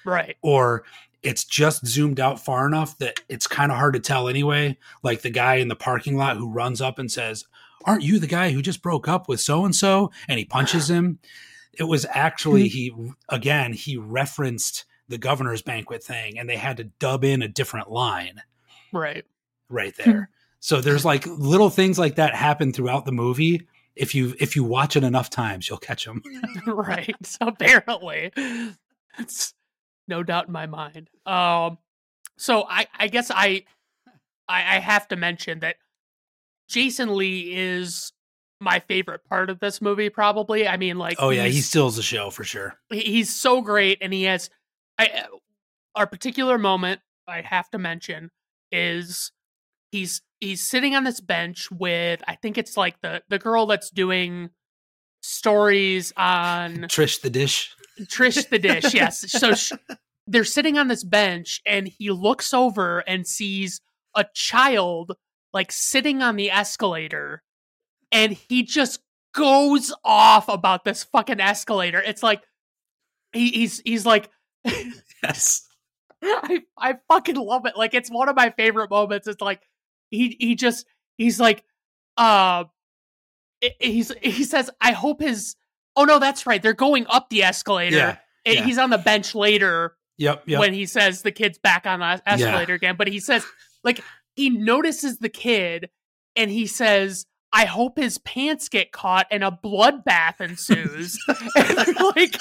Right. 0.05 0.37
or 0.43 0.83
it's 1.23 1.43
just 1.43 1.87
zoomed 1.87 2.19
out 2.19 2.43
far 2.43 2.67
enough 2.67 2.97
that 2.99 3.19
it's 3.29 3.47
kind 3.47 3.71
of 3.71 3.77
hard 3.79 3.95
to 3.95 3.99
tell 3.99 4.27
anyway. 4.27 4.77
Like 5.01 5.21
the 5.21 5.29
guy 5.31 5.55
in 5.55 5.69
the 5.69 5.75
parking 5.75 6.17
lot 6.17 6.37
who 6.37 6.47
runs 6.51 6.79
up 6.79 6.99
and 6.99 7.11
says, 7.11 7.45
Aren't 7.83 8.03
you 8.03 8.19
the 8.19 8.27
guy 8.27 8.51
who 8.51 8.61
just 8.61 8.83
broke 8.83 9.07
up 9.07 9.27
with 9.27 9.39
so 9.41 9.65
and 9.65 9.75
so? 9.75 10.11
And 10.27 10.37
he 10.37 10.45
punches 10.45 10.87
him. 10.87 11.17
It 11.73 11.85
was 11.85 12.05
actually, 12.11 12.69
hmm. 12.69 12.73
he, 12.73 12.93
again, 13.27 13.73
he 13.73 13.97
referenced 13.97 14.85
the 15.07 15.17
governor's 15.17 15.63
banquet 15.63 16.03
thing 16.03 16.37
and 16.37 16.47
they 16.47 16.57
had 16.57 16.77
to 16.77 16.83
dub 16.83 17.23
in 17.23 17.41
a 17.41 17.47
different 17.47 17.89
line 17.89 18.43
Right. 18.93 19.25
Right 19.71 19.95
there. 19.97 20.29
so 20.59 20.81
there's 20.81 21.05
like 21.05 21.25
little 21.27 21.69
things 21.69 21.97
like 21.97 22.15
that 22.15 22.35
happen 22.35 22.71
throughout 22.73 23.05
the 23.05 23.11
movie. 23.11 23.67
If 23.95 24.15
you 24.15 24.35
if 24.39 24.55
you 24.55 24.63
watch 24.63 24.95
it 24.95 25.03
enough 25.03 25.29
times, 25.29 25.67
you'll 25.67 25.77
catch 25.77 26.05
them. 26.05 26.21
right. 26.65 27.15
Apparently, 27.41 28.31
it's 29.19 29.53
no 30.07 30.23
doubt 30.23 30.47
in 30.47 30.53
my 30.53 30.65
mind. 30.65 31.09
Um, 31.25 31.77
so 32.37 32.65
I, 32.67 32.87
I 32.97 33.07
guess 33.07 33.29
I, 33.29 33.65
I, 34.47 34.77
I 34.77 34.79
have 34.79 35.07
to 35.09 35.15
mention 35.15 35.59
that 35.59 35.75
Jason 36.69 37.15
Lee 37.15 37.53
is 37.53 38.13
my 38.59 38.79
favorite 38.79 39.25
part 39.25 39.49
of 39.49 39.59
this 39.59 39.81
movie. 39.81 40.09
Probably. 40.09 40.67
I 40.67 40.77
mean, 40.77 40.97
like, 40.97 41.17
Oh 41.19 41.29
yeah, 41.29 41.45
he 41.45 41.61
steals 41.61 41.97
the 41.97 42.01
show 42.01 42.29
for 42.29 42.43
sure. 42.43 42.77
he's 42.89 43.29
so 43.29 43.61
great, 43.61 43.97
and 44.01 44.13
he 44.13 44.23
has. 44.23 44.49
I, 44.97 45.25
our 45.95 46.07
particular 46.07 46.57
moment 46.57 47.01
I 47.27 47.41
have 47.41 47.69
to 47.71 47.77
mention 47.77 48.29
is 48.71 49.31
he's 49.91 50.21
he's 50.39 50.61
sitting 50.61 50.95
on 50.95 51.03
this 51.03 51.19
bench 51.19 51.69
with 51.71 52.21
I 52.27 52.35
think 52.35 52.57
it's 52.57 52.77
like 52.77 52.99
the 53.01 53.21
the 53.29 53.39
girl 53.39 53.65
that's 53.65 53.89
doing 53.89 54.49
stories 55.21 56.11
on 56.17 56.77
Trish 56.83 57.21
the 57.21 57.29
dish. 57.29 57.75
Trish 58.01 58.49
the 58.49 58.59
dish, 58.59 58.93
yes. 58.93 59.31
So 59.31 59.53
sh- 59.53 59.73
they're 60.27 60.43
sitting 60.43 60.77
on 60.77 60.87
this 60.87 61.03
bench, 61.03 61.61
and 61.65 61.87
he 61.87 62.09
looks 62.09 62.53
over 62.53 62.99
and 62.99 63.27
sees 63.27 63.81
a 64.15 64.25
child 64.33 65.13
like 65.53 65.71
sitting 65.71 66.21
on 66.21 66.37
the 66.37 66.49
escalator, 66.49 67.43
and 68.11 68.33
he 68.33 68.63
just 68.63 69.01
goes 69.33 69.93
off 70.03 70.49
about 70.49 70.83
this 70.85 71.03
fucking 71.03 71.39
escalator. 71.39 72.01
It's 72.01 72.23
like 72.23 72.41
he, 73.33 73.49
he's 73.49 73.81
he's 73.85 74.05
like. 74.05 74.29
Yes. 75.23 75.67
I 76.23 76.61
I 76.77 76.95
fucking 77.07 77.35
love 77.35 77.67
it. 77.67 77.77
Like 77.77 77.93
it's 77.93 78.09
one 78.09 78.27
of 78.27 78.35
my 78.35 78.49
favorite 78.51 78.89
moments. 78.89 79.27
It's 79.27 79.39
like 79.41 79.61
he 80.11 80.35
he 80.39 80.55
just 80.55 80.85
he's 81.17 81.39
like 81.39 81.63
uh 82.17 82.65
he's 83.79 84.11
he 84.21 84.43
says 84.43 84.69
I 84.79 84.91
hope 84.91 85.21
his 85.21 85.55
oh 85.95 86.03
no 86.03 86.19
that's 86.19 86.45
right 86.45 86.61
they're 86.61 86.73
going 86.73 87.07
up 87.09 87.29
the 87.29 87.43
escalator. 87.43 87.97
Yeah. 87.97 88.17
And 88.45 88.55
yeah. 88.55 88.63
He's 88.63 88.77
on 88.77 88.89
the 88.89 88.97
bench 88.97 89.33
later 89.33 89.95
Yep. 90.17 90.43
Yep. 90.45 90.59
when 90.59 90.73
he 90.73 90.85
says 90.85 91.23
the 91.23 91.31
kid's 91.31 91.57
back 91.57 91.87
on 91.87 91.99
the 91.99 92.21
escalator 92.27 92.75
again, 92.75 92.95
but 92.95 93.07
he 93.07 93.19
says 93.19 93.43
like 93.83 94.03
he 94.35 94.49
notices 94.51 95.17
the 95.17 95.29
kid 95.29 95.89
and 96.35 96.51
he 96.51 96.67
says 96.67 97.25
I 97.53 97.65
hope 97.65 97.97
his 97.99 98.17
pants 98.19 98.69
get 98.69 98.91
caught 98.93 99.27
and 99.29 99.43
a 99.43 99.51
bloodbath 99.51 100.39
ensues. 100.39 101.19
and 101.27 101.79
I'm 101.79 101.95
like, 102.15 102.35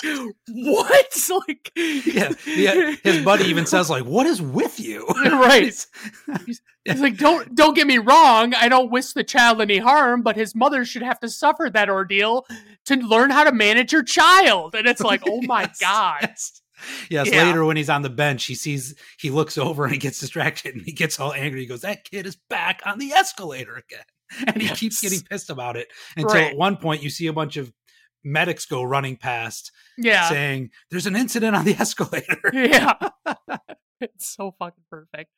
what? 0.49 1.07
Like, 1.49 1.71
yeah, 1.77 2.33
yeah. 2.47 2.95
His 3.03 3.25
buddy 3.25 3.45
even 3.45 3.65
says 3.67 3.89
like, 3.91 4.05
"What 4.05 4.27
is 4.27 4.41
with 4.43 4.81
you?" 4.81 5.07
Right. 5.25 5.65
He's- 5.65 5.87
He's 6.87 7.01
like, 7.01 7.19
don't 7.19 7.55
don't 7.55 7.75
get 7.75 7.87
me 7.87 7.99
wrong. 7.99 8.55
I 8.55 8.69
don't 8.69 8.91
wish 8.91 9.13
the 9.13 9.23
child 9.23 9.61
any 9.61 9.77
harm, 9.79 10.23
but 10.23 10.35
his 10.35 10.55
mother 10.55 10.85
should 10.85 11.03
have 11.03 11.21
to 11.21 11.29
suffer 11.29 11.69
that 11.71 11.91
ordeal 11.91 12.47
to 12.87 12.97
learn 12.97 13.31
how 13.31 13.45
to 13.45 13.53
manage 13.53 13.91
her 13.93 14.03
child. 14.03 14.75
And 14.75 14.87
it's 14.89 15.03
like, 15.03 15.23
oh 15.29 15.43
my 15.43 15.63
Yes, 15.63 15.79
god, 15.81 16.19
Yes. 16.23 16.63
Yes, 17.11 17.31
Yeah. 17.31 17.45
later 17.45 17.65
when 17.67 17.77
he's 17.77 17.91
on 17.91 18.01
the 18.03 18.09
bench, 18.11 18.47
he 18.47 18.55
sees 18.55 18.95
he 19.19 19.29
looks 19.31 19.59
over 19.59 19.85
and 19.85 19.93
he 19.93 19.99
gets 19.99 20.19
distracted 20.21 20.75
and 20.75 20.83
he 20.85 20.93
gets 20.93 21.21
all 21.21 21.33
angry. 21.35 21.61
He 21.61 21.67
goes, 21.67 21.83
"That 21.83 22.05
kid 22.05 22.27
is 22.27 22.37
back 22.49 22.81
on 22.87 22.99
the 22.99 23.13
escalator 23.13 23.75
again," 23.77 24.05
and 24.47 24.61
he 24.63 24.69
keeps 24.69 25.01
getting 25.01 25.21
pissed 25.21 25.51
about 25.51 25.77
it 25.77 25.89
until 26.17 26.35
Right. 26.35 26.51
at 26.53 26.57
one 26.57 26.77
point 26.77 27.03
you 27.03 27.11
see 27.11 27.27
a 27.27 27.33
bunch 27.33 27.57
of 27.57 27.73
medics 28.23 28.67
go 28.67 28.83
running 28.83 29.17
past, 29.17 29.73
yeah, 29.99 30.29
saying, 30.29 30.71
"There's 30.91 31.07
an 31.07 31.17
incident 31.17 31.57
on 31.57 31.65
the 31.65 31.75
escalator." 31.79 32.39
yeah. 32.53 32.93
it's 34.01 34.29
so 34.29 34.55
fucking 34.59 34.85
perfect. 34.91 35.31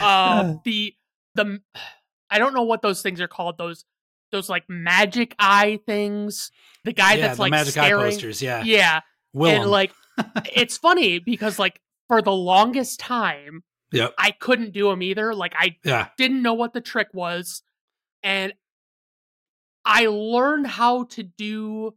Um, 0.00 0.60
the 0.64 0.94
the 1.34 1.60
I 2.30 2.38
don't 2.38 2.54
know 2.54 2.62
what 2.62 2.80
those 2.82 3.02
things 3.02 3.20
are 3.20 3.28
called. 3.28 3.58
Those 3.58 3.84
those 4.30 4.48
like 4.48 4.64
magic 4.68 5.34
eye 5.38 5.80
things. 5.86 6.50
The 6.84 6.92
guy 6.92 7.14
yeah, 7.14 7.20
that's 7.26 7.36
the 7.36 7.42
like 7.42 7.50
magic 7.50 7.76
eye 7.76 7.86
staring. 7.88 8.04
posters. 8.12 8.40
Yeah, 8.42 8.62
Yeah, 8.64 9.00
Willem. 9.34 9.62
and 9.62 9.70
like 9.70 9.92
it's 10.54 10.78
funny 10.78 11.18
because 11.18 11.58
like 11.58 11.78
for 12.08 12.22
the 12.22 12.32
longest 12.32 12.98
time 13.00 13.62
yep. 13.92 14.14
I 14.18 14.30
couldn't 14.30 14.72
do 14.72 14.88
them 14.88 15.02
either. 15.02 15.34
Like 15.34 15.52
I 15.56 15.76
Yeah. 15.84 16.08
didn't 16.16 16.40
know 16.42 16.54
what 16.54 16.72
the 16.72 16.80
trick 16.80 17.08
was 17.12 17.62
and 18.22 18.52
I 19.84 20.06
learned 20.06 20.66
how 20.66 21.04
to 21.04 21.22
do 21.22 21.94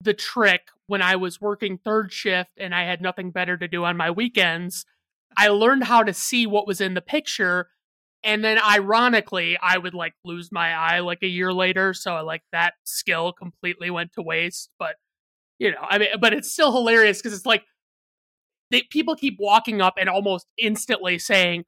the 0.00 0.14
trick 0.14 0.68
when 0.86 1.02
I 1.02 1.16
was 1.16 1.40
working 1.40 1.78
third 1.78 2.12
shift 2.12 2.50
and 2.56 2.74
I 2.74 2.84
had 2.84 3.02
nothing 3.02 3.30
better 3.30 3.56
to 3.56 3.66
do 3.68 3.84
on 3.84 3.96
my 3.96 4.10
weekends. 4.10 4.86
I 5.36 5.48
learned 5.48 5.84
how 5.84 6.02
to 6.02 6.14
see 6.14 6.46
what 6.46 6.66
was 6.66 6.80
in 6.80 6.94
the 6.94 7.00
picture 7.00 7.68
and 8.24 8.44
then 8.44 8.58
ironically 8.58 9.56
I 9.60 9.78
would 9.78 9.94
like 9.94 10.14
lose 10.24 10.50
my 10.50 10.72
eye 10.72 11.00
like 11.00 11.22
a 11.22 11.28
year 11.28 11.52
later 11.52 11.94
so 11.94 12.22
like 12.24 12.42
that 12.52 12.74
skill 12.84 13.32
completely 13.32 13.90
went 13.90 14.12
to 14.14 14.22
waste 14.22 14.70
but 14.78 14.96
you 15.58 15.70
know 15.70 15.78
I 15.88 15.98
mean 15.98 16.08
but 16.20 16.32
it's 16.32 16.50
still 16.52 16.72
hilarious 16.72 17.22
cuz 17.22 17.32
it's 17.32 17.46
like 17.46 17.64
they, 18.70 18.82
people 18.82 19.14
keep 19.16 19.36
walking 19.38 19.80
up 19.80 19.94
and 19.98 20.08
almost 20.08 20.46
instantly 20.58 21.18
saying 21.18 21.64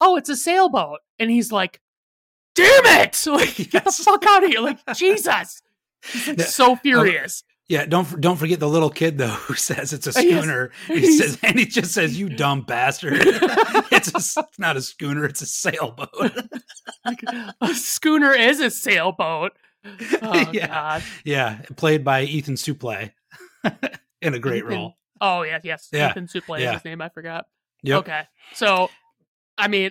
oh 0.00 0.16
it's 0.16 0.28
a 0.28 0.36
sailboat 0.36 0.98
and 1.18 1.30
he's 1.30 1.52
like 1.52 1.80
damn 2.54 2.86
it 2.86 3.22
like 3.26 3.56
get 3.56 3.70
the 3.72 3.80
Yes. 3.84 4.04
fuck 4.04 4.24
out 4.26 4.44
of 4.44 4.50
here 4.50 4.60
like 4.60 4.78
jesus 4.94 5.62
he's 6.12 6.28
like 6.28 6.40
so 6.42 6.76
furious 6.76 7.44
Yeah, 7.68 7.86
don't 7.86 8.20
don't 8.20 8.36
forget 8.36 8.60
the 8.60 8.68
little 8.68 8.90
kid 8.90 9.16
though 9.18 9.28
who 9.46 9.54
says 9.54 9.92
it's 9.92 10.06
a 10.06 10.12
Yes. 10.12 10.42
schooner. 10.42 10.70
He 10.88 11.16
says, 11.16 11.38
and 11.42 11.58
he 11.58 11.64
just 11.64 11.92
says, 11.94 12.18
"You 12.18 12.28
dumb 12.28 12.62
bastard." 12.62 13.14
it's, 13.90 14.12
a, 14.12 14.18
it's 14.18 14.58
not 14.58 14.76
a 14.76 14.82
schooner; 14.82 15.24
it's 15.24 15.40
a 15.40 15.46
sailboat. 15.46 16.10
like, 17.06 17.22
a 17.62 17.74
schooner 17.74 18.32
is 18.32 18.60
a 18.60 18.68
sailboat 18.70 19.52
oh 20.20 20.50
Yeah. 20.52 20.66
god 20.66 21.02
yeah, 21.24 21.60
played 21.76 22.04
by 22.04 22.24
Ethan 22.24 22.56
Suplee 22.56 23.12
in 24.20 24.34
a 24.34 24.38
great 24.38 24.64
Ethan- 24.64 24.68
role. 24.76 24.94
oh 25.20 25.42
yeah 25.42 25.60
yes 25.62 25.88
Yeah. 25.92 26.10
ethan 26.10 26.26
suplee 26.26 26.60
Yeah. 26.60 26.70
is 26.70 26.74
his 26.74 26.84
name 26.84 27.00
i 27.00 27.08
forgot 27.08 27.46
Yep. 27.84 27.98
Okay. 28.00 28.22
So, 28.54 28.90
I 29.58 29.66
mean, 29.68 29.90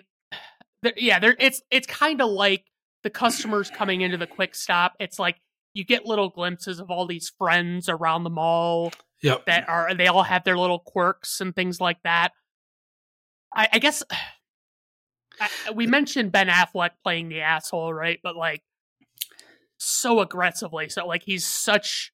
th- 0.83 0.95
yeah, 0.97 1.19
there 1.19 1.35
it's 1.39 1.61
it's 1.71 1.87
kind 1.87 2.21
of 2.21 2.29
like 2.29 2.65
the 3.03 3.09
customers 3.09 3.69
coming 3.69 4.01
into 4.01 4.17
the 4.17 4.27
quick 4.27 4.55
stop. 4.55 4.93
It's 4.99 5.17
like 5.19 5.37
you 5.73 5.83
get 5.85 6.05
little 6.05 6.29
glimpses 6.29 6.79
of 6.79 6.91
all 6.91 7.05
these 7.07 7.31
friends 7.37 7.87
around 7.89 8.23
the 8.23 8.29
mall 8.29 8.91
Yep. 9.23 9.45
that 9.45 9.69
are 9.69 9.93
they 9.93 10.07
all 10.07 10.23
have 10.23 10.43
their 10.43 10.57
little 10.57 10.79
quirks 10.79 11.41
and 11.41 11.55
things 11.55 11.79
like 11.79 12.01
that. 12.03 12.31
I, 13.55 13.69
I 13.73 13.79
guess 13.79 14.03
I, 15.39 15.49
we 15.73 15.85
mentioned 15.87 16.31
Ben 16.31 16.47
Affleck 16.47 16.91
playing 17.03 17.29
the 17.29 17.41
asshole, 17.41 17.93
right? 17.93 18.19
But 18.23 18.35
like 18.35 18.61
so 19.77 20.19
aggressively, 20.21 20.89
so 20.89 21.05
like 21.07 21.23
he's 21.23 21.45
such 21.45 22.11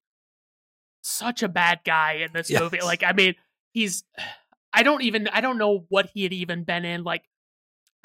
such 1.02 1.44
a 1.44 1.48
bad 1.48 1.80
guy 1.86 2.14
in 2.26 2.34
this 2.34 2.50
Yes. 2.50 2.62
movie. 2.62 2.82
Like, 2.82 3.04
I 3.04 3.14
mean, 3.14 3.36
he's 3.72 4.04
I 4.74 4.84
don't 4.84 5.02
even 5.02 5.28
I 5.30 5.42
don't 5.42 5.58
know 5.58 5.86
what 5.90 6.10
he 6.14 6.24
had 6.24 6.34
even 6.34 6.64
been 6.66 6.86
in. 6.86 7.04
Like, 7.04 7.24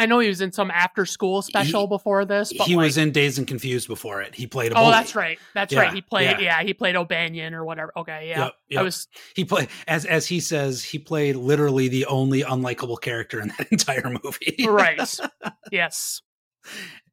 I 0.02 0.06
know 0.06 0.18
he 0.18 0.28
was 0.28 0.40
in 0.40 0.52
some 0.52 0.70
after 0.70 1.06
school 1.06 1.42
special 1.42 1.86
before 1.86 2.24
this, 2.24 2.52
but 2.52 2.66
he 2.66 2.76
like, 2.76 2.84
was 2.86 2.98
in 2.98 3.12
Dazed 3.12 3.38
and 3.38 3.46
Confused 3.46 3.88
before 3.88 4.20
it. 4.22 4.34
He 4.34 4.46
played 4.46 4.72
a 4.72 4.78
Oh, 4.78 4.90
that's 4.90 5.14
right. 5.14 5.38
That's 5.54 5.72
Yeah, 5.72 5.80
right. 5.80 5.92
He 5.94 6.00
played. 6.02 6.24
yeah. 6.38 6.40
Yeah. 6.40 6.62
he 6.62 6.74
played 6.74 6.96
O'Bannion 6.96 7.54
or 7.54 7.64
whatever. 7.64 7.92
Okay, 7.96 8.28
yeah. 8.28 8.44
Yep, 8.44 8.52
yep. 8.68 8.80
I 8.80 8.82
was 8.82 9.08
He 9.34 9.44
played 9.44 9.68
as 9.86 10.04
as 10.04 10.26
he 10.26 10.40
says 10.40 10.82
he 10.84 10.98
played 10.98 11.36
literally 11.36 11.88
the 11.88 12.06
only 12.06 12.42
unlikable 12.42 13.00
character 13.00 13.40
in 13.40 13.48
that 13.56 13.68
entire 13.72 14.10
movie. 14.22 14.66
right. 14.68 15.18
yes. 15.72 16.20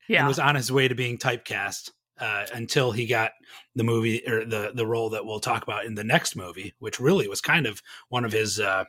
Yeah. 0.07 0.19
and 0.19 0.27
was 0.27 0.39
on 0.39 0.55
his 0.55 0.71
way 0.71 0.87
to 0.87 0.95
being 0.95 1.17
typecast 1.17 1.91
uh, 2.19 2.45
until 2.53 2.91
he 2.91 3.05
got 3.05 3.31
the 3.75 3.83
movie 3.83 4.21
or 4.27 4.43
the 4.45 4.71
the 4.73 4.85
role 4.85 5.11
that 5.11 5.25
we'll 5.25 5.39
talk 5.39 5.63
about 5.63 5.85
in 5.85 5.95
the 5.95 6.03
next 6.03 6.35
movie, 6.35 6.73
which 6.79 6.99
really 6.99 7.27
was 7.27 7.41
kind 7.41 7.65
of 7.65 7.81
one 8.09 8.25
of 8.25 8.31
his 8.31 8.59
uh, 8.59 8.83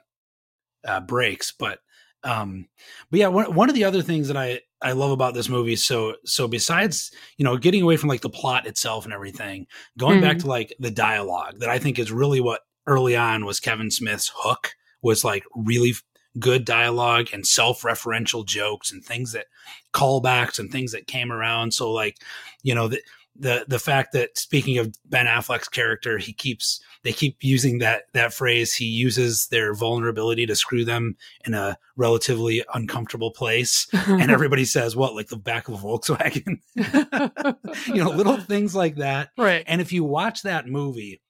uh, 0.84 1.00
breaks. 1.00 1.52
But 1.56 1.78
um, 2.24 2.68
but 3.10 3.20
yeah, 3.20 3.28
one 3.28 3.54
one 3.54 3.68
of 3.68 3.74
the 3.74 3.84
other 3.84 4.02
things 4.02 4.28
that 4.28 4.36
I 4.36 4.60
I 4.82 4.92
love 4.92 5.10
about 5.10 5.34
this 5.34 5.48
movie, 5.48 5.76
so 5.76 6.16
so 6.24 6.46
besides 6.48 7.10
you 7.36 7.44
know 7.44 7.56
getting 7.56 7.82
away 7.82 7.96
from 7.96 8.08
like 8.08 8.20
the 8.22 8.30
plot 8.30 8.66
itself 8.66 9.04
and 9.04 9.12
everything, 9.14 9.66
going 9.98 10.20
back 10.20 10.36
Mhm. 10.36 10.40
to 10.42 10.46
like 10.48 10.74
the 10.78 10.90
dialogue 10.90 11.60
that 11.60 11.68
I 11.68 11.78
think 11.78 11.98
is 11.98 12.12
really 12.12 12.40
what 12.40 12.60
early 12.86 13.16
on 13.16 13.44
was 13.44 13.60
Kevin 13.60 13.90
Smith's 13.90 14.30
hook 14.34 14.72
was 15.02 15.24
like 15.24 15.44
really 15.54 15.94
good 16.38 16.64
dialogue 16.64 17.28
and 17.32 17.44
self-referential 17.46 18.46
jokes 18.46 18.92
and 18.92 19.04
things 19.04 19.32
that 19.32 19.46
callbacks 19.92 20.58
and 20.58 20.70
things 20.70 20.92
that 20.92 21.06
came 21.06 21.32
around. 21.32 21.72
So 21.74 21.90
like 21.90 22.16
you 22.62 22.74
know 22.74 22.88
the 22.88 23.00
the 23.36 23.64
the 23.68 23.78
fact 23.78 24.12
that 24.12 24.36
speaking 24.36 24.78
of 24.78 24.92
Ben 25.06 25.26
Affleck's 25.26 25.68
character, 25.68 26.18
he 26.18 26.32
keeps 26.32 26.80
they 27.04 27.12
keep 27.12 27.36
using 27.40 27.78
that 27.78 28.04
that 28.12 28.34
phrase. 28.34 28.74
He 28.74 28.84
uses 28.86 29.46
their 29.48 29.72
vulnerability 29.74 30.44
to 30.46 30.54
screw 30.56 30.84
them 30.84 31.16
in 31.46 31.54
a 31.54 31.78
relatively 31.96 32.62
uncomfortable 32.74 33.30
place, 33.30 33.86
and 33.92 34.30
everybody 34.30 34.64
says, 34.64 34.96
"What, 34.96 35.14
like 35.14 35.28
the 35.28 35.36
back 35.36 35.68
of 35.68 35.74
a 35.74 35.78
Volkswagen?" 35.78 36.58
you 37.86 38.02
know, 38.04 38.10
little 38.10 38.36
things 38.36 38.74
like 38.74 38.96
that. 38.96 39.30
right. 39.38 39.64
And 39.66 39.80
if 39.80 39.92
you 39.92 40.04
watch 40.04 40.42
that 40.42 40.66
movie, 40.66 41.20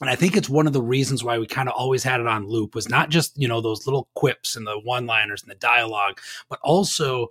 and 0.00 0.10
I 0.10 0.16
think 0.16 0.36
it's 0.36 0.48
one 0.48 0.66
of 0.66 0.72
the 0.72 0.82
reasons 0.82 1.22
why 1.22 1.38
we 1.38 1.46
kind 1.46 1.68
of 1.68 1.74
always 1.76 2.02
had 2.02 2.20
it 2.20 2.26
on 2.26 2.48
loop 2.48 2.74
was 2.74 2.88
not 2.88 3.10
just, 3.10 3.38
you 3.40 3.46
know, 3.46 3.60
those 3.60 3.86
little 3.86 4.08
quips 4.14 4.56
and 4.56 4.66
the 4.66 4.78
one-liners 4.80 5.42
and 5.42 5.50
the 5.50 5.54
dialogue, 5.56 6.20
but 6.48 6.58
also 6.62 7.28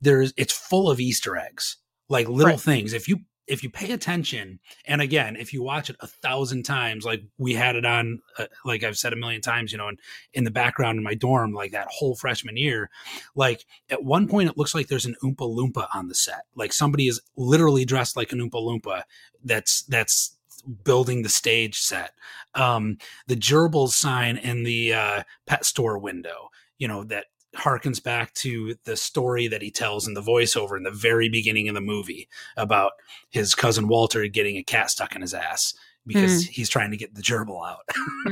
there's 0.00 0.32
it's 0.38 0.52
full 0.56 0.88
of 0.90 0.98
Easter 1.00 1.36
eggs, 1.36 1.76
like 2.08 2.28
little 2.28 2.52
Right. 2.52 2.60
things. 2.60 2.92
If 2.94 3.06
you 3.08 3.20
if 3.46 3.62
you 3.62 3.70
pay 3.70 3.92
attention, 3.92 4.58
and 4.86 5.00
again, 5.00 5.36
if 5.36 5.52
you 5.52 5.62
watch 5.62 5.90
it 5.90 5.96
a 6.00 6.06
thousand 6.06 6.64
times, 6.64 7.04
like 7.04 7.22
we 7.38 7.54
had 7.54 7.76
it 7.76 7.84
on, 7.84 8.20
uh, 8.38 8.46
like 8.64 8.82
I've 8.82 8.98
said 8.98 9.12
a 9.12 9.16
million 9.16 9.40
times, 9.40 9.72
you 9.72 9.78
know, 9.78 9.88
in, 9.88 9.96
in 10.32 10.44
the 10.44 10.50
background 10.50 10.98
in 10.98 11.04
my 11.04 11.14
dorm, 11.14 11.52
like 11.52 11.72
that 11.72 11.88
whole 11.88 12.16
freshman 12.16 12.56
year, 12.56 12.90
like 13.34 13.64
at 13.88 14.04
one 14.04 14.28
point 14.28 14.48
it 14.48 14.58
looks 14.58 14.74
like 14.74 14.88
there's 14.88 15.06
an 15.06 15.16
Oompa 15.22 15.36
Loompa 15.36 15.86
on 15.94 16.08
the 16.08 16.14
set. 16.14 16.42
Like 16.54 16.72
somebody 16.72 17.06
is 17.06 17.20
literally 17.36 17.84
dressed 17.84 18.16
like 18.16 18.32
an 18.32 18.40
Oompa 18.40 18.54
Loompa 18.60 19.02
that's 19.44 19.82
that's 19.82 20.36
building 20.84 21.22
the 21.22 21.28
stage 21.28 21.78
set. 21.78 22.12
Um, 22.54 22.98
the 23.26 23.36
gerbils 23.36 23.90
sign 23.90 24.36
in 24.36 24.64
the 24.64 24.92
uh, 24.92 25.22
pet 25.46 25.64
store 25.64 25.98
window, 25.98 26.50
you 26.78 26.88
know, 26.88 27.04
that 27.04 27.26
harkens 27.56 28.02
back 28.02 28.32
to 28.34 28.76
the 28.84 28.96
story 28.96 29.48
that 29.48 29.62
he 29.62 29.70
tells 29.70 30.06
in 30.06 30.14
the 30.14 30.22
voiceover 30.22 30.76
in 30.76 30.82
the 30.82 30.90
very 30.90 31.28
beginning 31.28 31.68
of 31.68 31.74
the 31.74 31.80
movie 31.80 32.28
about 32.56 32.92
his 33.30 33.54
cousin 33.54 33.88
Walter 33.88 34.26
getting 34.28 34.56
a 34.56 34.62
cat 34.62 34.90
stuck 34.90 35.14
in 35.14 35.22
his 35.22 35.34
ass 35.34 35.74
because 36.06 36.44
he's 36.44 36.68
trying 36.68 36.92
to 36.92 36.96
get 36.96 37.14
the 37.14 37.22
gerbil 37.22 37.68
out. 37.68 37.80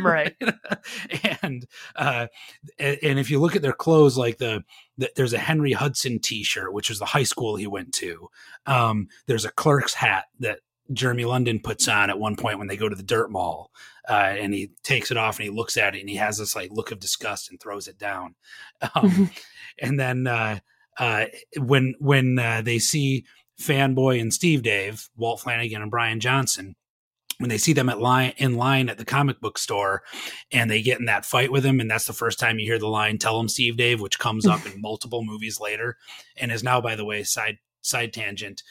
Right. 0.01 0.37
and 1.43 1.67
uh 1.97 2.29
and 2.79 2.99
and 3.03 3.19
if 3.19 3.31
you 3.31 3.41
look 3.41 3.57
at 3.57 3.63
their 3.63 3.73
clothes 3.73 4.17
like 4.17 4.39
the, 4.39 4.63
the 4.97 5.11
there's 5.17 5.33
a 5.33 5.39
Henry 5.39 5.73
Hudson 5.73 6.21
t-shirt 6.21 6.73
which 6.73 6.91
is 6.91 6.99
the 6.99 7.05
high 7.05 7.25
school 7.25 7.57
he 7.57 7.67
went 7.67 7.93
to. 7.95 8.29
Um 8.67 9.09
there's 9.27 9.45
a 9.45 9.51
clerk's 9.51 9.95
hat 9.95 10.27
that 10.41 10.61
Jeremy 10.93 11.25
London 11.25 11.61
puts 11.61 11.89
on 11.89 12.11
at 12.11 12.19
one 12.19 12.37
point 12.37 12.59
when 12.59 12.69
they 12.69 12.77
go 12.77 12.89
to 12.89 12.97
the 12.97 13.03
dirt 13.03 13.31
mall. 13.31 13.71
Uh, 14.09 14.35
and 14.39 14.53
he 14.53 14.71
takes 14.83 15.11
it 15.11 15.17
off 15.17 15.39
and 15.39 15.45
he 15.45 15.51
looks 15.51 15.79
at 15.79 15.95
it 15.95 16.01
and 16.01 16.11
he 16.11 16.17
has 16.17 16.37
this 16.37 16.55
like 16.55 16.71
look 16.71 16.91
of 16.91 17.01
disgust 17.01 17.51
and 17.51 17.61
throws 17.61 17.89
it 17.89 17.99
down. 17.99 18.35
Um, 18.95 19.31
and 19.81 19.99
then 19.99 20.27
uh, 20.27 20.59
uh, 20.99 21.27
when 21.57 21.95
when 22.01 22.39
uh, 22.39 22.61
they 22.63 22.79
see 22.79 23.25
Fanboy 23.61 24.21
and 24.21 24.33
Steve 24.33 24.63
Dave, 24.63 25.09
Walt 25.17 25.41
Flanagan 25.41 25.81
and 25.81 25.91
Brian 25.91 26.21
Johnson, 26.21 26.77
when 27.39 27.51
they 27.51 27.59
see 27.59 27.73
them 27.73 27.89
at 27.89 28.01
line 28.01 28.35
in 28.37 28.57
line 28.57 28.89
at 28.89 28.99
the 28.99 29.05
comic 29.05 29.41
book 29.41 29.59
store, 29.59 30.03
and 30.53 30.71
they 30.71 30.83
get 30.83 30.99
in 30.99 31.07
that 31.07 31.25
fight 31.25 31.51
with 31.51 31.65
him, 31.65 31.81
and 31.81 31.91
that's 31.91 32.07
the 32.07 32.13
first 32.13 32.39
time 32.39 32.59
you 32.59 32.67
hear 32.67 32.79
the 32.79 32.89
line 32.89 33.19
"Tell 33.19 33.39
him, 33.41 33.49
Steve 33.49 33.77
Dave," 33.77 34.01
which 34.01 34.19
comes 34.19 34.47
up 34.47 34.65
in 34.67 34.81
multiple 34.81 35.25
movies 35.25 35.61
later, 35.61 35.97
and 36.37 36.53
is 36.53 36.63
now, 36.63 36.81
by 36.81 36.97
the 36.97 37.05
way, 37.05 37.23
side 37.23 37.59
side 37.81 38.13
tangent. 38.13 38.63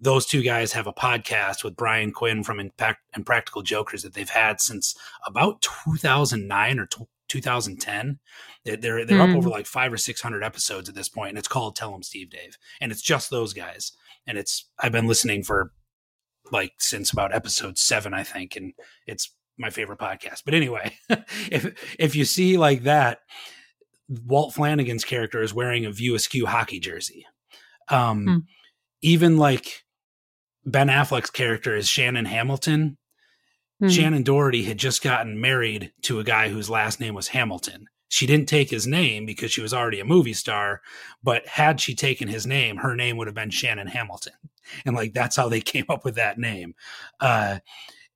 Those 0.00 0.26
two 0.26 0.42
guys 0.42 0.72
have 0.72 0.86
a 0.86 0.92
podcast 0.92 1.64
with 1.64 1.74
Brian 1.76 2.12
Quinn 2.12 2.44
from 2.44 2.60
Impact 2.60 3.00
and 3.14 3.26
Practical 3.26 3.62
Jokers 3.62 4.02
that 4.02 4.14
they've 4.14 4.28
had 4.30 4.60
since 4.60 4.94
about 5.26 5.60
2009 5.62 6.78
or 6.78 6.86
tw 6.86 7.02
2010. 7.28 8.18
They're 8.64 8.76
they're, 8.76 9.04
they're 9.04 9.20
up 9.20 9.30
Hmm. 9.30 9.36
over 9.36 9.48
like 9.48 9.66
five 9.66 9.92
or 9.92 9.96
six 9.98 10.20
hundred 10.20 10.42
episodes 10.44 10.88
at 10.88 10.94
this 10.94 11.08
point, 11.08 11.30
and 11.30 11.38
it's 11.38 11.48
called 11.48 11.76
"Tell 11.76 11.94
'em 11.94 12.02
Steve 12.02 12.30
Dave," 12.30 12.56
and 12.80 12.90
it's 12.92 13.02
just 13.02 13.28
those 13.30 13.52
guys. 13.52 13.92
And 14.26 14.38
it's 14.38 14.66
I've 14.78 14.92
been 14.92 15.06
listening 15.06 15.42
for 15.42 15.72
like 16.52 16.72
since 16.78 17.12
about 17.12 17.34
episode 17.34 17.76
seven, 17.76 18.14
I 18.14 18.22
think, 18.22 18.56
and 18.56 18.72
it's 19.06 19.34
my 19.58 19.68
favorite 19.70 19.98
podcast. 19.98 20.42
But 20.44 20.54
anyway, 20.54 20.96
if 21.50 21.96
if 21.98 22.14
you 22.16 22.24
see 22.24 22.56
like 22.56 22.84
that, 22.84 23.18
Walt 24.08 24.54
Flanagan's 24.54 25.04
character 25.04 25.42
is 25.42 25.52
wearing 25.52 25.84
a 25.84 25.90
View 25.92 26.14
Askew 26.14 26.46
hockey 26.46 26.80
jersey. 26.80 27.26
Um, 27.88 28.24
Hmm. 28.24 28.36
Even 29.02 29.36
like 29.36 29.84
Ben 30.70 30.88
Affleck's 30.88 31.30
character 31.30 31.74
is 31.76 31.88
Shannon 31.88 32.24
Hamilton. 32.26 32.98
Mhm. 33.82 33.88
Shannen 33.90 34.24
Doherty 34.24 34.64
had 34.64 34.78
just 34.78 35.02
gotten 35.02 35.40
married 35.40 35.92
to 36.02 36.18
a 36.18 36.24
guy 36.24 36.48
whose 36.48 36.68
last 36.68 36.98
name 37.00 37.14
was 37.14 37.28
Hamilton. 37.28 37.86
She 38.08 38.26
didn't 38.26 38.48
take 38.48 38.70
his 38.70 38.86
name 38.86 39.24
because 39.26 39.52
she 39.52 39.60
was 39.60 39.72
already 39.74 40.00
a 40.00 40.04
movie 40.04 40.32
star, 40.32 40.80
but 41.22 41.46
had 41.46 41.80
she 41.80 41.94
taken 41.94 42.26
his 42.26 42.46
name, 42.46 42.78
her 42.78 42.96
name 42.96 43.16
would 43.18 43.28
have 43.28 43.34
been 43.34 43.50
Shannon 43.50 43.86
Hamilton. 43.86 44.32
And 44.84 44.96
like 44.96 45.12
that's 45.14 45.36
how 45.36 45.48
they 45.48 45.60
came 45.72 45.84
up 45.88 46.04
with 46.04 46.16
that 46.16 46.38
name. 46.38 46.74
Uh 47.20 47.58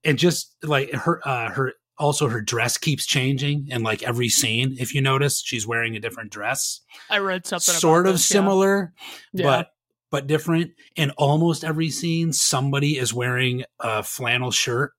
and 0.04 0.18
just 0.18 0.56
like 0.64 0.92
her 0.92 1.20
uh 1.28 1.50
her 1.50 1.74
also 1.98 2.26
her 2.28 2.40
dress 2.40 2.76
keeps 2.78 3.06
changing 3.06 3.68
in 3.68 3.82
like 3.84 4.02
every 4.02 4.28
scene. 4.30 4.74
If 4.80 4.94
you 4.94 5.00
notice, 5.02 5.40
she's 5.44 5.66
wearing 5.66 5.94
a 5.94 6.00
different 6.00 6.32
dress. 6.32 6.80
I 7.08 7.18
read 7.18 7.46
something 7.46 7.74
Sort 7.74 8.06
about 8.06 8.10
of 8.10 8.14
this, 8.16 8.26
similar, 8.26 8.92
Yeah. 9.32 9.44
but 9.44 9.68
but 10.12 10.28
different. 10.28 10.70
In 10.94 11.10
almost 11.12 11.64
every 11.64 11.90
scene, 11.90 12.32
somebody 12.32 12.98
is 12.98 13.12
wearing 13.12 13.64
a 13.80 14.04
flannel 14.04 14.52
shirt 14.52 14.92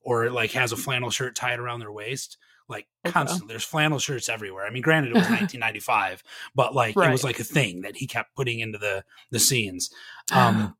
or 0.00 0.30
like 0.30 0.50
has 0.52 0.72
a 0.72 0.76
flannel 0.76 1.10
shirt 1.10 1.36
tied 1.36 1.60
around 1.60 1.78
their 1.80 1.92
waist. 1.92 2.38
Like 2.68 2.88
Okay. 3.04 3.12
constantly, 3.12 3.52
there's 3.52 3.62
flannel 3.62 4.00
shirts 4.00 4.28
everywhere. 4.28 4.66
I 4.66 4.70
mean, 4.70 4.82
granted, 4.82 5.10
it 5.12 5.14
was 5.14 5.28
1995, 5.30 6.24
but 6.56 6.74
like 6.74 6.96
it 6.96 7.12
was 7.12 7.22
like 7.22 7.38
a 7.38 7.44
thing 7.44 7.82
that 7.82 7.96
he 7.96 8.08
kept 8.08 8.34
putting 8.34 8.58
into 8.58 8.78
the 8.78 9.04
the 9.30 9.38
scenes. 9.38 9.90
Um, 10.32 10.74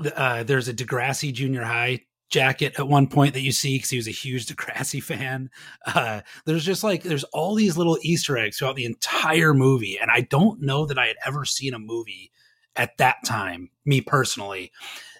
the, 0.00 0.18
uh, 0.18 0.42
there's 0.44 0.68
a 0.68 0.74
Degrassi 0.74 1.32
Junior 1.32 1.64
High 1.64 2.00
jacket 2.30 2.74
at 2.78 2.88
one 2.88 3.06
point 3.06 3.34
that 3.34 3.40
you 3.40 3.52
see 3.52 3.76
because 3.76 3.90
he 3.90 3.96
was 3.96 4.08
a 4.08 4.12
huge 4.12 4.46
Degrassi 4.46 5.02
fan. 5.02 5.50
Uh, 5.86 6.20
there's 6.44 6.64
just 6.64 6.84
like 6.84 7.02
there's 7.02 7.24
all 7.24 7.54
these 7.54 7.76
little 7.76 7.98
Easter 8.02 8.36
eggs 8.36 8.58
throughout 8.58 8.76
the 8.76 8.84
entire 8.84 9.54
movie, 9.54 9.98
and 10.00 10.10
I 10.10 10.22
don't 10.22 10.60
know 10.60 10.86
that 10.86 10.98
I 10.98 11.06
had 11.06 11.16
ever 11.24 11.44
seen 11.44 11.74
a 11.74 11.78
movie 11.78 12.32
at 12.76 12.96
that 12.98 13.16
time, 13.24 13.70
me 13.84 14.00
personally, 14.00 14.72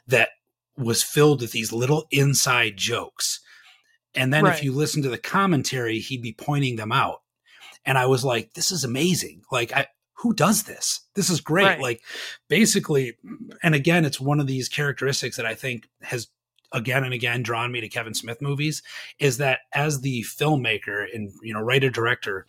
that 0.06 0.30
was 0.76 1.02
filled 1.02 1.40
with 1.40 1.52
these 1.52 1.72
little 1.72 2.06
inside 2.10 2.76
jokes. 2.76 3.40
And 4.14 4.32
then 4.32 4.46
if 4.46 4.62
you 4.64 4.72
listen 4.72 5.02
to 5.02 5.08
the 5.08 5.18
commentary, 5.18 5.98
he'd 5.98 6.22
be 6.22 6.32
pointing 6.32 6.76
them 6.76 6.92
out. 6.92 7.22
And 7.84 7.98
I 7.98 8.06
was 8.06 8.24
like, 8.24 8.54
this 8.54 8.70
is 8.70 8.84
amazing. 8.84 9.42
Like, 9.52 9.72
I, 9.72 9.86
who 10.14 10.32
does 10.34 10.64
this? 10.64 11.00
This 11.14 11.30
is 11.30 11.40
great. 11.40 11.64
Right. 11.64 11.80
Like, 11.80 12.02
basically, 12.48 13.16
and 13.62 13.74
again, 13.74 14.04
it's 14.04 14.20
one 14.20 14.40
of 14.40 14.46
these 14.46 14.68
characteristics 14.68 15.36
that 15.36 15.46
I 15.46 15.54
think 15.54 15.88
has 16.02 16.28
again 16.72 17.04
and 17.04 17.14
again 17.14 17.42
drawn 17.42 17.72
me 17.72 17.80
to 17.80 17.88
Kevin 17.88 18.14
Smith 18.14 18.40
movies 18.42 18.82
is 19.18 19.38
that 19.38 19.60
as 19.74 20.00
the 20.00 20.22
filmmaker 20.22 21.06
and, 21.14 21.30
you 21.42 21.54
know, 21.54 21.60
writer 21.60 21.90
director, 21.90 22.46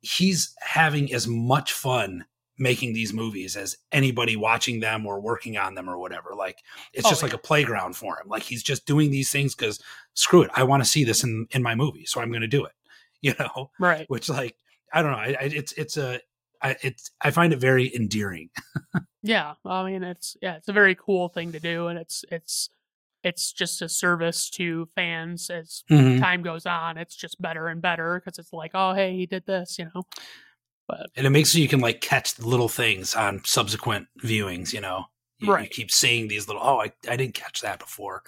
he's 0.00 0.54
having 0.60 1.12
as 1.12 1.26
much 1.26 1.72
fun 1.72 2.24
making 2.58 2.94
these 2.94 3.12
movies 3.12 3.56
as 3.56 3.76
anybody 3.92 4.34
watching 4.36 4.80
them 4.80 5.04
or 5.06 5.20
working 5.20 5.58
on 5.58 5.74
them 5.74 5.90
or 5.90 5.98
whatever. 5.98 6.30
Like 6.34 6.58
it's 6.92 7.06
Oh, 7.06 7.10
just 7.10 7.22
like 7.22 7.34
a 7.34 7.38
playground 7.38 7.96
for 7.96 8.18
him. 8.18 8.28
Like 8.28 8.42
he's 8.42 8.62
just 8.62 8.86
doing 8.86 9.10
these 9.10 9.30
things 9.30 9.54
because 9.54 9.80
screw 10.14 10.42
it, 10.42 10.50
I 10.54 10.62
want 10.62 10.82
to 10.82 10.88
see 10.88 11.04
this 11.04 11.22
in 11.24 11.46
in 11.50 11.62
my 11.62 11.74
movie, 11.74 12.06
so 12.06 12.20
I'm 12.20 12.30
going 12.30 12.42
to 12.42 12.48
do 12.48 12.64
it. 12.64 12.72
You 13.22 13.34
know, 13.40 13.70
right. 13.80 14.04
which 14.08 14.28
like 14.28 14.56
I 14.92 15.02
don't 15.02 15.10
know, 15.10 15.18
I, 15.18 15.36
I, 15.40 15.44
it's 15.44 15.72
it's 15.72 15.96
a 15.96 16.20
I, 16.62 16.76
it's 16.82 17.10
I 17.20 17.30
find 17.30 17.52
it 17.52 17.58
very 17.58 17.92
endearing. 17.96 18.50
Yeah. 19.26 19.54
I 19.64 19.90
mean, 19.90 20.04
it's 20.04 20.36
yeah, 20.40 20.54
it's 20.56 20.68
a 20.68 20.72
very 20.72 20.94
cool 20.94 21.28
thing 21.28 21.50
to 21.52 21.58
do, 21.58 21.88
and 21.88 21.98
it's 21.98 22.24
it's 22.30 22.70
it's 23.26 23.52
just 23.52 23.82
a 23.82 23.88
service 23.88 24.48
to 24.50 24.88
fans 24.94 25.50
as 25.50 25.82
Mhm. 25.90 26.20
time 26.20 26.42
goes 26.42 26.64
on. 26.64 26.96
It's 26.96 27.16
just 27.16 27.42
better 27.42 27.66
and 27.66 27.82
better 27.82 28.20
because 28.20 28.38
it's 28.38 28.52
like, 28.52 28.70
oh, 28.74 28.94
hey, 28.94 29.16
he 29.16 29.26
did 29.26 29.44
this, 29.46 29.78
you 29.78 29.86
know. 29.86 30.04
But 30.88 31.08
And 31.16 31.26
it 31.26 31.30
makes 31.30 31.50
so 31.50 31.58
you 31.58 31.66
can 31.66 31.80
like 31.80 32.00
catch 32.00 32.34
the 32.34 32.46
little 32.46 32.68
things 32.68 33.16
on 33.16 33.42
subsequent 33.44 34.06
viewings. 34.22 34.72
You 34.72 34.80
know, 34.80 35.06
you, 35.38 35.48
you 35.48 35.52
Right. 35.54 35.70
keep 35.70 35.90
seeing 35.90 36.28
these 36.28 36.46
little. 36.46 36.62
Oh, 36.64 36.80
I 36.80 36.92
I 37.08 37.16
didn't 37.16 37.34
catch 37.34 37.60
that 37.62 37.80
before. 37.80 38.22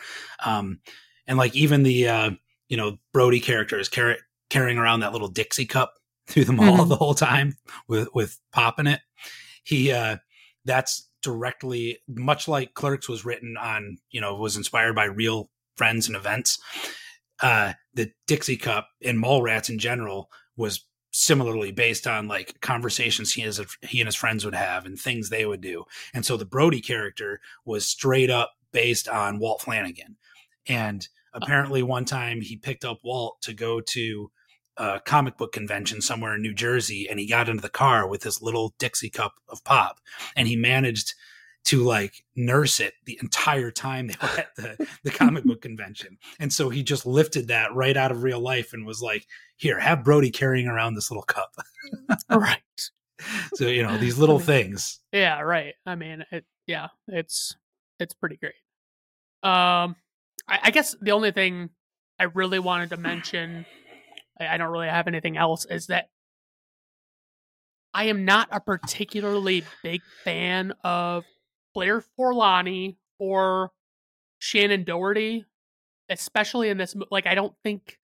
Um, 0.44 0.80
and 1.28 1.38
like 1.38 1.54
even 1.54 1.84
the 1.84 2.08
uh, 2.08 2.30
you 2.68 2.76
know 2.76 2.98
Brody 3.12 3.38
character 3.40 3.78
is 3.78 3.88
car- 3.88 4.18
carrying 4.50 4.78
around 4.78 5.00
that 5.00 5.12
little 5.12 5.28
Dixie 5.28 5.66
cup 5.66 5.94
through 6.26 6.44
the 6.46 6.52
mall 6.52 6.78
Mhm. 6.78 6.88
the 6.88 6.96
whole 6.96 7.14
time 7.14 7.56
with 7.86 8.08
with 8.14 8.36
pop 8.52 8.80
in 8.80 8.88
it. 8.88 9.00
He 9.62 9.92
uh, 9.92 10.16
that's 10.64 11.07
directly 11.22 11.98
much 12.08 12.48
like 12.48 12.74
Clerks 12.74 13.08
was 13.08 13.24
written 13.24 13.56
on, 13.56 13.98
you 14.10 14.20
know, 14.20 14.34
was 14.34 14.56
inspired 14.56 14.94
by 14.94 15.04
real 15.04 15.50
friends 15.76 16.06
and 16.06 16.16
events. 16.16 16.58
Uh, 17.40 17.72
the 17.94 18.10
Dixie 18.26 18.56
Cup 18.56 18.88
and 19.02 19.18
mole 19.18 19.42
Mallrats 19.42 19.68
in 19.70 19.78
general 19.78 20.30
was 20.56 20.84
similarly 21.10 21.72
based 21.72 22.06
on 22.06 22.28
like 22.28 22.60
conversations 22.60 23.32
he, 23.32 23.42
has, 23.42 23.60
he 23.82 24.00
and 24.00 24.06
his 24.06 24.14
friends 24.14 24.44
would 24.44 24.54
have 24.54 24.84
and 24.84 24.98
things 24.98 25.28
they 25.28 25.46
would 25.46 25.60
do. 25.60 25.84
And 26.12 26.24
so 26.24 26.36
the 26.36 26.44
Brody 26.44 26.80
character 26.80 27.40
was 27.64 27.86
straight 27.86 28.30
up 28.30 28.52
based 28.72 29.08
on 29.08 29.38
Walt 29.38 29.62
Flanagan. 29.62 30.16
And 30.68 31.06
apparently 31.32 31.82
one 31.82 32.04
time 32.04 32.40
he 32.40 32.56
picked 32.56 32.84
up 32.84 32.98
Walt 33.02 33.40
to 33.42 33.54
go 33.54 33.80
to 33.80 34.30
a 34.78 35.00
comic 35.00 35.36
book 35.36 35.52
convention 35.52 36.00
somewhere 36.00 36.34
in 36.34 36.42
New 36.42 36.54
Jersey 36.54 37.08
and 37.08 37.18
he 37.18 37.26
got 37.26 37.48
into 37.48 37.60
the 37.62 37.68
car 37.68 38.08
with 38.08 38.22
this 38.22 38.40
little 38.40 38.74
Dixie 38.78 39.10
cup 39.10 39.34
of 39.48 39.62
pop 39.64 40.00
and 40.36 40.48
he 40.48 40.56
managed 40.56 41.14
to 41.64 41.82
like 41.82 42.24
nurse 42.34 42.80
it 42.80 42.94
the 43.04 43.18
entire 43.20 43.70
time 43.70 44.06
they 44.06 44.14
were 44.22 44.38
at 44.38 44.56
the, 44.56 44.88
the 45.04 45.10
comic 45.10 45.44
book 45.44 45.60
convention. 45.60 46.16
And 46.40 46.52
so 46.52 46.70
he 46.70 46.82
just 46.82 47.04
lifted 47.04 47.48
that 47.48 47.74
right 47.74 47.96
out 47.96 48.10
of 48.10 48.22
real 48.22 48.40
life 48.40 48.72
and 48.72 48.86
was 48.86 49.02
like, 49.02 49.26
here, 49.56 49.78
have 49.78 50.04
Brody 50.04 50.30
carrying 50.30 50.66
around 50.66 50.94
this 50.94 51.10
little 51.10 51.24
cup. 51.24 51.52
right. 52.30 52.62
So, 53.54 53.66
you 53.66 53.82
know, 53.82 53.98
these 53.98 54.16
little 54.16 54.38
things. 54.38 55.00
Yeah, 55.12 55.40
right. 55.40 55.74
I 55.84 55.96
mean, 55.96 56.24
it, 56.30 56.44
yeah, 56.66 56.88
it's, 57.08 57.56
it's 57.98 58.14
pretty 58.14 58.36
great. 58.36 58.54
Um, 59.42 59.96
I, 60.48 60.60
I 60.64 60.70
guess 60.70 60.94
the 61.02 61.10
only 61.10 61.32
thing 61.32 61.70
I 62.18 62.24
really 62.24 62.58
wanted 62.58 62.90
to 62.90 62.96
mention, 62.96 63.66
I, 64.40 64.46
I 64.54 64.56
don't 64.56 64.70
really 64.70 64.88
have 64.88 65.08
anything 65.08 65.36
else, 65.36 65.66
is 65.66 65.86
that 65.88 66.08
I 67.94 68.04
am 68.04 68.24
not 68.24 68.48
a 68.52 68.60
particularly 68.60 69.64
big 69.82 70.02
fan 70.24 70.72
of 70.84 71.24
Claire 71.74 72.04
Forlani 72.18 72.96
or 73.18 73.72
Shannen 74.40 74.84
Doherty, 74.84 75.44
especially 76.08 76.68
in 76.68 76.78
this. 76.78 76.94
Like, 77.10 77.26
I 77.26 77.34
don't 77.34 77.54
think 77.64 77.98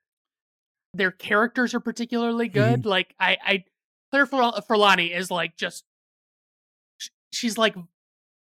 their 0.95 1.11
characters 1.11 1.75
are 1.75 1.81
particularly 1.81 2.49
good. 2.49 2.81
Mm-hmm. 2.81 2.89
Like, 2.89 3.15
I, 3.21 3.37
I 3.45 3.65
Claire 4.11 4.27
Forlani 4.27 5.17
is 5.17 5.31
like 5.31 5.57
just 5.57 5.85
she's 7.33 7.59
like 7.59 7.77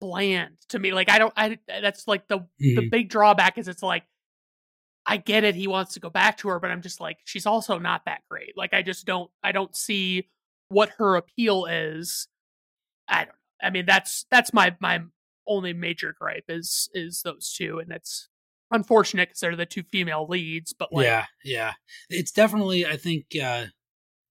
bland 0.01 0.55
to 0.69 0.79
me. 0.79 0.93
Like, 0.93 1.09
I 1.09 1.19
don't. 1.19 1.33
I 1.37 1.59
that's 1.67 2.07
like 2.07 2.27
the 2.27 2.39
mm-hmm. 2.39 2.75
the 2.75 2.89
big 2.89 3.09
drawback 3.09 3.57
is 3.57 3.67
it's 3.67 3.83
like 3.83 4.03
I 5.09 5.17
get 5.17 5.43
it. 5.43 5.55
He 5.55 5.65
wants 5.65 5.95
to 5.95 5.99
go 5.99 6.11
back 6.11 6.37
to 6.37 6.49
her, 6.49 6.59
but 6.59 6.69
I'm 6.69 6.83
just 6.83 7.01
like 7.01 7.17
she's 7.25 7.47
also 7.47 7.79
not 7.79 8.05
that 8.05 8.21
great. 8.29 8.55
Like, 8.55 8.75
I 8.75 8.83
just 8.83 9.07
don't. 9.07 9.31
I 9.43 9.51
don't 9.51 9.75
see 9.75 10.29
what 10.67 10.91
her 10.99 11.15
appeal 11.15 11.65
is. 11.65 12.27
I 13.07 13.25
don't. 13.25 13.29
Know. 13.29 13.33
I 13.67 13.69
mean, 13.71 13.87
that's 13.87 14.27
that's 14.29 14.53
my 14.53 14.75
my 14.79 15.01
only 15.47 15.73
major 15.73 16.15
gripe 16.17 16.45
is 16.47 16.89
is 16.93 17.23
those 17.23 17.51
two, 17.51 17.79
and 17.79 17.91
it's 17.91 18.29
unfortunate 18.69 19.29
because 19.29 19.39
they're 19.39 19.55
the 19.55 19.65
two 19.65 19.81
female 19.81 20.27
leads. 20.29 20.73
But 20.73 20.93
like, 20.93 21.07
yeah, 21.07 21.25
yeah, 21.43 21.73
it's 22.11 22.31
definitely 22.31 22.85
I 22.85 22.95
think 22.95 23.25
uh, 23.41 23.65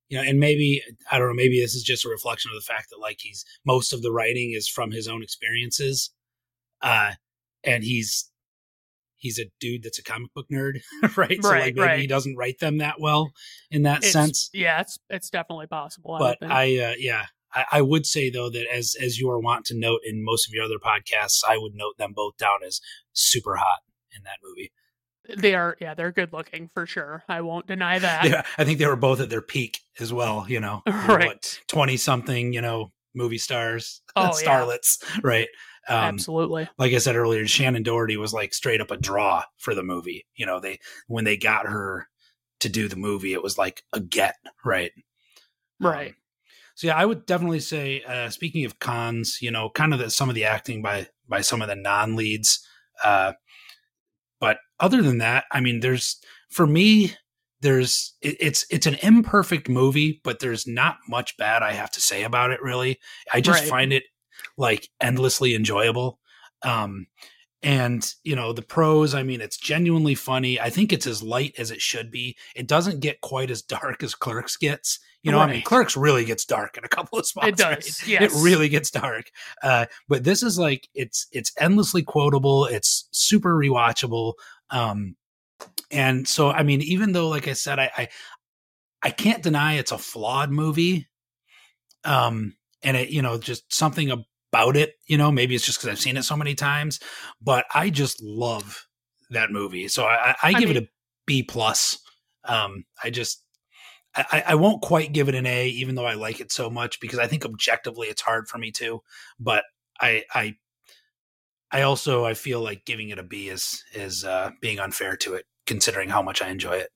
you 0.09 0.17
know, 0.17 0.23
and 0.23 0.39
maybe 0.39 0.81
I 1.11 1.19
don't 1.19 1.27
know, 1.27 1.35
maybe 1.35 1.61
this 1.61 1.75
is 1.75 1.83
just 1.83 2.05
a 2.07 2.09
reflection 2.09 2.53
of 2.53 2.55
the 2.55 2.73
fact 2.73 2.91
that 2.91 3.01
like 3.01 3.19
he's 3.21 3.45
most 3.67 3.93
of 3.93 4.03
the 4.03 4.13
writing 4.13 4.53
is 4.53 4.69
from 4.69 4.93
his 4.93 5.09
own 5.09 5.25
experiences, 5.25 6.13
uh, 6.83 7.15
and 7.65 7.83
he's 7.83 8.31
he's 9.19 9.39
a 9.39 9.45
dude 9.61 9.83
that's 9.83 9.99
a 9.99 10.03
comic 10.03 10.33
book 10.35 10.47
nerd, 10.51 10.81
right? 11.17 11.43
So 11.43 11.51
like 11.51 11.75
maybe 11.75 11.81
right. 11.81 12.01
he 12.01 12.07
doesn't 12.07 12.37
write 12.37 12.61
them 12.61 12.79
that 12.79 13.01
well 13.01 13.33
in 13.71 13.83
that 13.83 13.99
it's, 13.99 14.13
sense. 14.13 14.51
Yeah, 14.53 14.81
it's 14.81 14.99
it's 15.11 15.31
definitely 15.31 15.67
possible. 15.67 16.17
But 16.19 16.39
I, 16.43 16.79
I 16.79 16.85
uh, 16.85 16.95
yeah, 16.99 17.27
I, 17.53 17.65
I, 17.73 17.83
would 17.83 18.07
say 18.07 18.31
though 18.31 18.51
that 18.51 18.67
as 18.73 18.95
as 19.03 19.19
you 19.19 19.31
are 19.31 19.39
wont 19.39 19.67
to 19.67 19.79
note 19.79 20.01
in 20.05 20.25
most 20.25 20.49
of 20.49 20.55
your 20.55 20.65
other 20.65 20.79
podcasts, 20.79 21.43
I 21.47 21.59
would 21.59 21.75
note 21.75 21.99
them 21.99 22.13
both 22.15 22.37
down 22.39 22.63
as 22.67 22.81
super 23.13 23.57
hot 23.57 23.81
in 24.17 24.23
that 24.25 24.39
movie. 24.43 24.73
They 25.37 25.55
are, 25.55 25.77
yeah, 25.79 25.93
they're 25.93 26.13
good 26.13 26.33
looking 26.33 26.71
for 26.73 26.87
sure. 26.87 27.23
I 27.29 27.43
won't 27.43 27.67
deny 27.67 27.99
that. 27.99 28.25
Yeah, 28.25 28.43
I 28.57 28.65
think 28.65 28.79
they 28.79 28.87
were 28.87 28.97
both 28.97 29.21
at 29.21 29.31
their 29.31 29.43
peak 29.43 29.81
as 30.01 30.13
well. 30.13 30.47
You 30.49 30.61
know, 30.61 30.83
right, 30.87 31.61
twenty 31.69 31.97
something, 31.97 32.53
you 32.53 32.61
know, 32.61 32.93
movie 33.15 33.39
stars, 33.39 34.03
oh, 34.17 34.31
starlets, 34.33 35.03
yeah. 35.03 35.21
right? 35.23 35.49
Um, 35.89 35.97
Absolutely. 35.97 36.69
Like 36.79 36.93
I 36.93 36.99
said 36.99 37.17
earlier, 37.17 37.45
Shannen 37.45 37.85
Doherty 37.85 38.17
was 38.17 38.35
like 38.35 38.53
straight 38.53 38.81
up 38.81 38.91
a 38.91 38.97
draw 38.97 39.45
for 39.57 39.75
the 39.75 39.83
movie. 39.83 40.27
You 40.37 40.47
know, 40.47 40.61
they 40.61 40.81
when 41.07 41.25
they 41.25 41.37
got 41.37 41.67
her 41.67 42.09
to 42.61 42.69
do 42.69 42.89
the 42.89 42.97
movie, 42.97 43.33
it 43.33 43.43
was 43.43 43.57
like 43.57 43.83
a 43.93 44.01
get, 44.01 44.37
right? 44.65 44.93
Right. 45.81 46.11
Um, 46.11 46.15
so 46.75 46.87
yeah, 46.87 46.97
I 46.97 47.07
would 47.07 47.27
definitely 47.27 47.61
say, 47.61 48.03
uh, 48.03 48.31
speaking 48.31 48.65
of 48.65 48.79
cons, 48.79 49.39
you 49.41 49.51
know, 49.51 49.71
kind 49.71 49.93
of 49.93 49.99
the, 49.99 50.11
some 50.11 50.29
of 50.29 50.35
the 50.35 50.45
acting 50.45 50.83
by 50.83 51.09
by 51.29 51.41
some 51.41 51.63
of 51.63 51.69
the 51.69 51.75
non 51.75 52.15
leads. 52.17 52.65
Uh, 53.03 53.33
but 54.41 54.59
other 54.79 55.03
than 55.03 55.19
that, 55.19 55.45
I 55.51 55.61
mean, 55.61 55.81
there's 55.81 56.21
for 56.51 56.67
me, 56.67 57.15
there's 57.63 58.15
it, 58.21 58.37
it's 58.39 58.65
it's 58.71 58.87
an 58.87 58.97
imperfect 59.03 59.69
movie, 59.69 60.21
but 60.23 60.39
there's 60.39 60.67
not 60.67 60.99
much 61.09 61.37
bad 61.37 61.63
I 61.63 61.73
have 61.73 61.91
to 61.93 62.01
say 62.01 62.23
about 62.23 62.51
it. 62.51 62.63
Really, 62.63 62.99
I 63.33 63.41
just 63.41 63.63
right. 63.63 63.69
find 63.69 63.93
it 63.93 64.05
like 64.57 64.89
endlessly 65.01 65.55
enjoyable. 65.55 66.19
Um, 66.63 67.07
and 67.65 68.15
you 68.23 68.37
know 68.37 68.53
the 68.53 68.63
pros 68.63 69.17
i 69.17 69.23
mean 69.25 69.41
it's 69.41 69.57
genuinely 69.57 70.15
funny 70.15 70.61
i 70.61 70.71
think 70.71 70.93
it's 70.93 71.09
as 71.09 71.25
light 71.25 71.53
as 71.59 71.73
it 71.73 71.81
should 71.81 72.09
be 72.09 72.37
it 72.55 72.69
doesn't 72.69 73.01
get 73.01 73.21
quite 73.21 73.51
as 73.51 73.63
dark 73.63 74.05
as 74.05 74.15
clerks 74.15 74.57
gets 74.57 75.01
you 75.23 75.33
know, 75.33 75.39
right. 75.39 75.51
I 75.51 75.53
mean, 75.55 75.63
Clerks 75.63 75.97
really 75.97 76.25
gets 76.25 76.45
dark 76.45 76.79
in 76.79 76.85
a 76.85 76.89
couple 76.89 77.19
of 77.19 77.27
spots. 77.27 77.49
It 77.49 77.57
does. 77.57 77.67
Right? 77.67 78.09
Yes. 78.09 78.23
It 78.23 78.43
really 78.43 78.69
gets 78.69 78.91
dark. 78.91 79.31
Uh, 79.63 79.87
but 80.09 80.25
this 80.25 80.43
is 80.43 80.59
like 80.59 80.89
it's 80.95 81.27
it's 81.33 81.53
endlessly 81.59 82.03
quotable. 82.03 82.67
It's 82.67 83.09
super 83.11 83.55
rewatchable. 83.55 84.35
Um, 84.71 85.17
and 85.91 86.27
so, 86.29 86.51
I 86.51 86.63
mean, 86.63 86.83
even 86.83 87.13
though, 87.13 87.29
like 87.29 87.49
I 87.49 87.55
said, 87.55 87.79
I 87.79 87.91
I, 87.97 88.09
I 89.03 89.11
can't 89.11 89.43
deny 89.43 89.75
it's 89.75 89.93
a 89.93 89.99
flawed 89.99 90.51
movie. 90.51 91.09
Um, 92.05 92.55
and 92.83 92.97
it, 92.97 93.11
you 93.11 93.23
know, 93.23 93.39
just 93.39 93.73
something 93.73 94.11
about 94.53 94.77
it. 94.77 94.95
You 95.07 95.19
know, 95.19 95.31
maybe 95.31 95.55
it's 95.55 95.65
just 95.65 95.79
because 95.79 95.91
I've 95.91 96.01
seen 96.01 96.17
it 96.17 96.25
so 96.25 96.37
many 96.37 96.55
times, 96.55 97.01
but 97.41 97.67
I 97.75 97.91
just 97.91 98.23
love 98.23 98.87
that 99.31 99.51
movie. 99.51 99.89
So 99.89 100.05
I, 100.05 100.31
I, 100.31 100.37
I 100.43 100.53
give 100.53 100.69
mean, 100.69 100.77
it 100.79 100.85
a 100.85 100.89
B 101.27 101.43
plus. 101.43 101.99
Um, 102.45 102.85
I 103.03 103.11
just 103.11 103.45
I, 104.15 104.43
I, 104.49 104.55
won't 104.55 104.83
quite 104.83 105.13
give 105.13 105.29
it 105.29 105.35
an 105.35 105.47
A, 105.47 105.69
even 105.69 105.95
though 105.95 106.07
I 106.07 106.15
like 106.15 106.41
it 106.41 106.51
so 106.51 106.71
much, 106.71 106.99
because 106.99 107.19
I 107.19 107.27
think 107.27 107.45
objectively 107.45 108.09
it's 108.09 108.23
hard 108.23 108.49
for 108.49 108.59
me 108.59 108.71
to. 108.73 109.03
But 109.39 109.65
I, 110.01 110.25
I, 110.33 110.57
I 111.71 111.83
also 111.83 112.25
I 112.25 112.35
feel 112.35 112.61
like 112.61 112.85
giving 112.85 113.11
it 113.11 113.19
a 113.19 113.23
B 113.23 113.49
is 113.49 113.85
is 113.95 114.25
uh, 114.25 114.51
being 114.61 114.81
unfair 114.81 115.17
to 115.19 115.35
it, 115.35 115.45
considering 115.67 116.09
how 116.09 116.23
much 116.23 116.41
I 116.41 116.49
enjoy 116.49 116.77
it. 116.79 116.91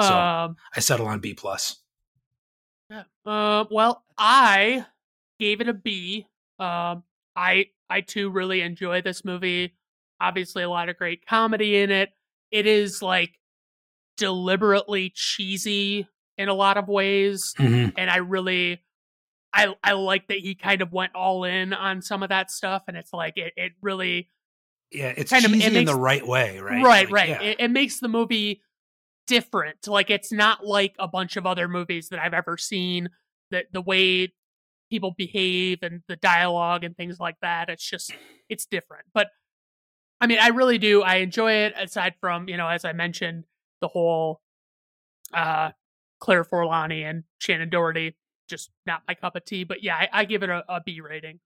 So 0.00 0.16
um, 0.16 0.56
I 0.74 0.80
settle 0.80 1.06
on 1.06 1.20
B 1.20 1.34
plus. 1.34 1.76
Uh, 3.26 3.64
well, 3.70 4.04
I 4.16 4.86
gave 5.40 5.60
it 5.60 5.68
a 5.68 5.74
B. 5.74 6.26
Um, 6.60 7.02
I 7.34 7.66
I 7.88 8.02
too 8.02 8.30
really 8.30 8.60
enjoy 8.60 9.02
this 9.02 9.24
movie. 9.24 9.74
Obviously, 10.20 10.62
a 10.62 10.70
lot 10.70 10.88
of 10.88 10.96
great 10.96 11.26
comedy 11.26 11.76
in 11.76 11.90
it. 11.90 12.10
It 12.52 12.66
is 12.66 13.02
like 13.02 13.40
deliberately 14.20 15.10
cheesy 15.14 16.06
in 16.36 16.48
a 16.48 16.54
lot 16.54 16.76
of 16.76 16.88
ways 16.88 17.54
mm-hmm. 17.58 17.88
and 17.96 18.10
i 18.10 18.18
really 18.18 18.82
i 19.54 19.74
i 19.82 19.92
like 19.92 20.28
that 20.28 20.38
he 20.38 20.54
kind 20.54 20.82
of 20.82 20.92
went 20.92 21.14
all 21.14 21.44
in 21.44 21.72
on 21.72 22.02
some 22.02 22.22
of 22.22 22.28
that 22.28 22.50
stuff 22.50 22.82
and 22.86 22.98
it's 22.98 23.14
like 23.14 23.38
it, 23.38 23.54
it 23.56 23.72
really 23.80 24.28
yeah 24.90 25.12
it's 25.16 25.30
kind 25.30 25.42
cheesy 25.42 25.58
of 25.58 25.60
it 25.60 25.72
makes, 25.72 25.76
in 25.76 25.84
the 25.86 25.94
right 25.94 26.26
way 26.26 26.58
right 26.60 26.84
right 26.84 27.06
like, 27.06 27.12
right 27.12 27.28
yeah. 27.30 27.40
it, 27.40 27.56
it 27.60 27.68
makes 27.70 27.98
the 27.98 28.08
movie 28.08 28.60
different 29.26 29.88
like 29.88 30.10
it's 30.10 30.32
not 30.32 30.66
like 30.66 30.94
a 30.98 31.08
bunch 31.08 31.36
of 31.36 31.46
other 31.46 31.66
movies 31.66 32.10
that 32.10 32.18
i've 32.18 32.34
ever 32.34 32.58
seen 32.58 33.08
that 33.50 33.66
the 33.72 33.80
way 33.80 34.32
people 34.90 35.14
behave 35.16 35.78
and 35.82 36.02
the 36.08 36.16
dialogue 36.16 36.84
and 36.84 36.96
things 36.96 37.18
like 37.18 37.36
that 37.40 37.68
it's 37.68 37.88
just 37.88 38.12
it's 38.48 38.66
different 38.66 39.04
but 39.14 39.28
i 40.20 40.26
mean 40.26 40.38
i 40.40 40.48
really 40.48 40.78
do 40.78 41.02
i 41.02 41.16
enjoy 41.16 41.52
it 41.52 41.72
aside 41.78 42.14
from 42.20 42.48
you 42.48 42.56
know 42.56 42.68
as 42.68 42.84
i 42.84 42.92
mentioned 42.92 43.44
the 43.80 43.88
whole 43.88 44.40
uh, 45.32 45.70
Claire 46.20 46.44
Forlani 46.44 47.08
and 47.08 47.24
Shannen 47.40 47.70
Doherty. 47.70 48.16
Just 48.48 48.70
not 48.86 49.02
my 49.08 49.14
cup 49.14 49.36
of 49.36 49.44
tea. 49.44 49.64
But 49.64 49.82
yeah, 49.82 49.96
I, 49.96 50.08
I 50.12 50.24
give 50.24 50.42
it 50.42 50.50
a, 50.50 50.64
a 50.68 50.80
B 50.84 51.00
rating. 51.00 51.40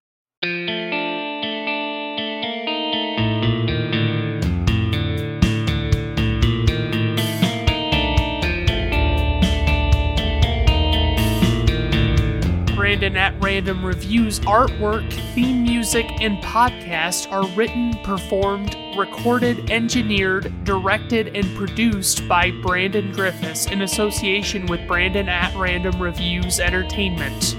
Brandon 13.05 13.23
at 13.23 13.43
Random 13.43 13.85
Reviews 13.85 14.41
artwork, 14.41 15.13
theme 15.35 15.63
music, 15.63 16.07
and 16.23 16.39
podcast 16.39 17.31
are 17.31 17.47
written, 17.49 17.93
performed, 18.03 18.75
recorded, 18.97 19.71
engineered, 19.71 20.65
directed, 20.65 21.37
and 21.37 21.45
produced 21.55 22.27
by 22.27 22.51
Brandon 22.63 23.13
Griffes 23.13 23.67
in 23.67 23.83
association 23.83 24.65
with 24.65 24.89
Brandon 24.89 25.29
at 25.29 25.55
Random 25.55 26.01
Reviews 26.01 26.59
Entertainment. 26.59 27.57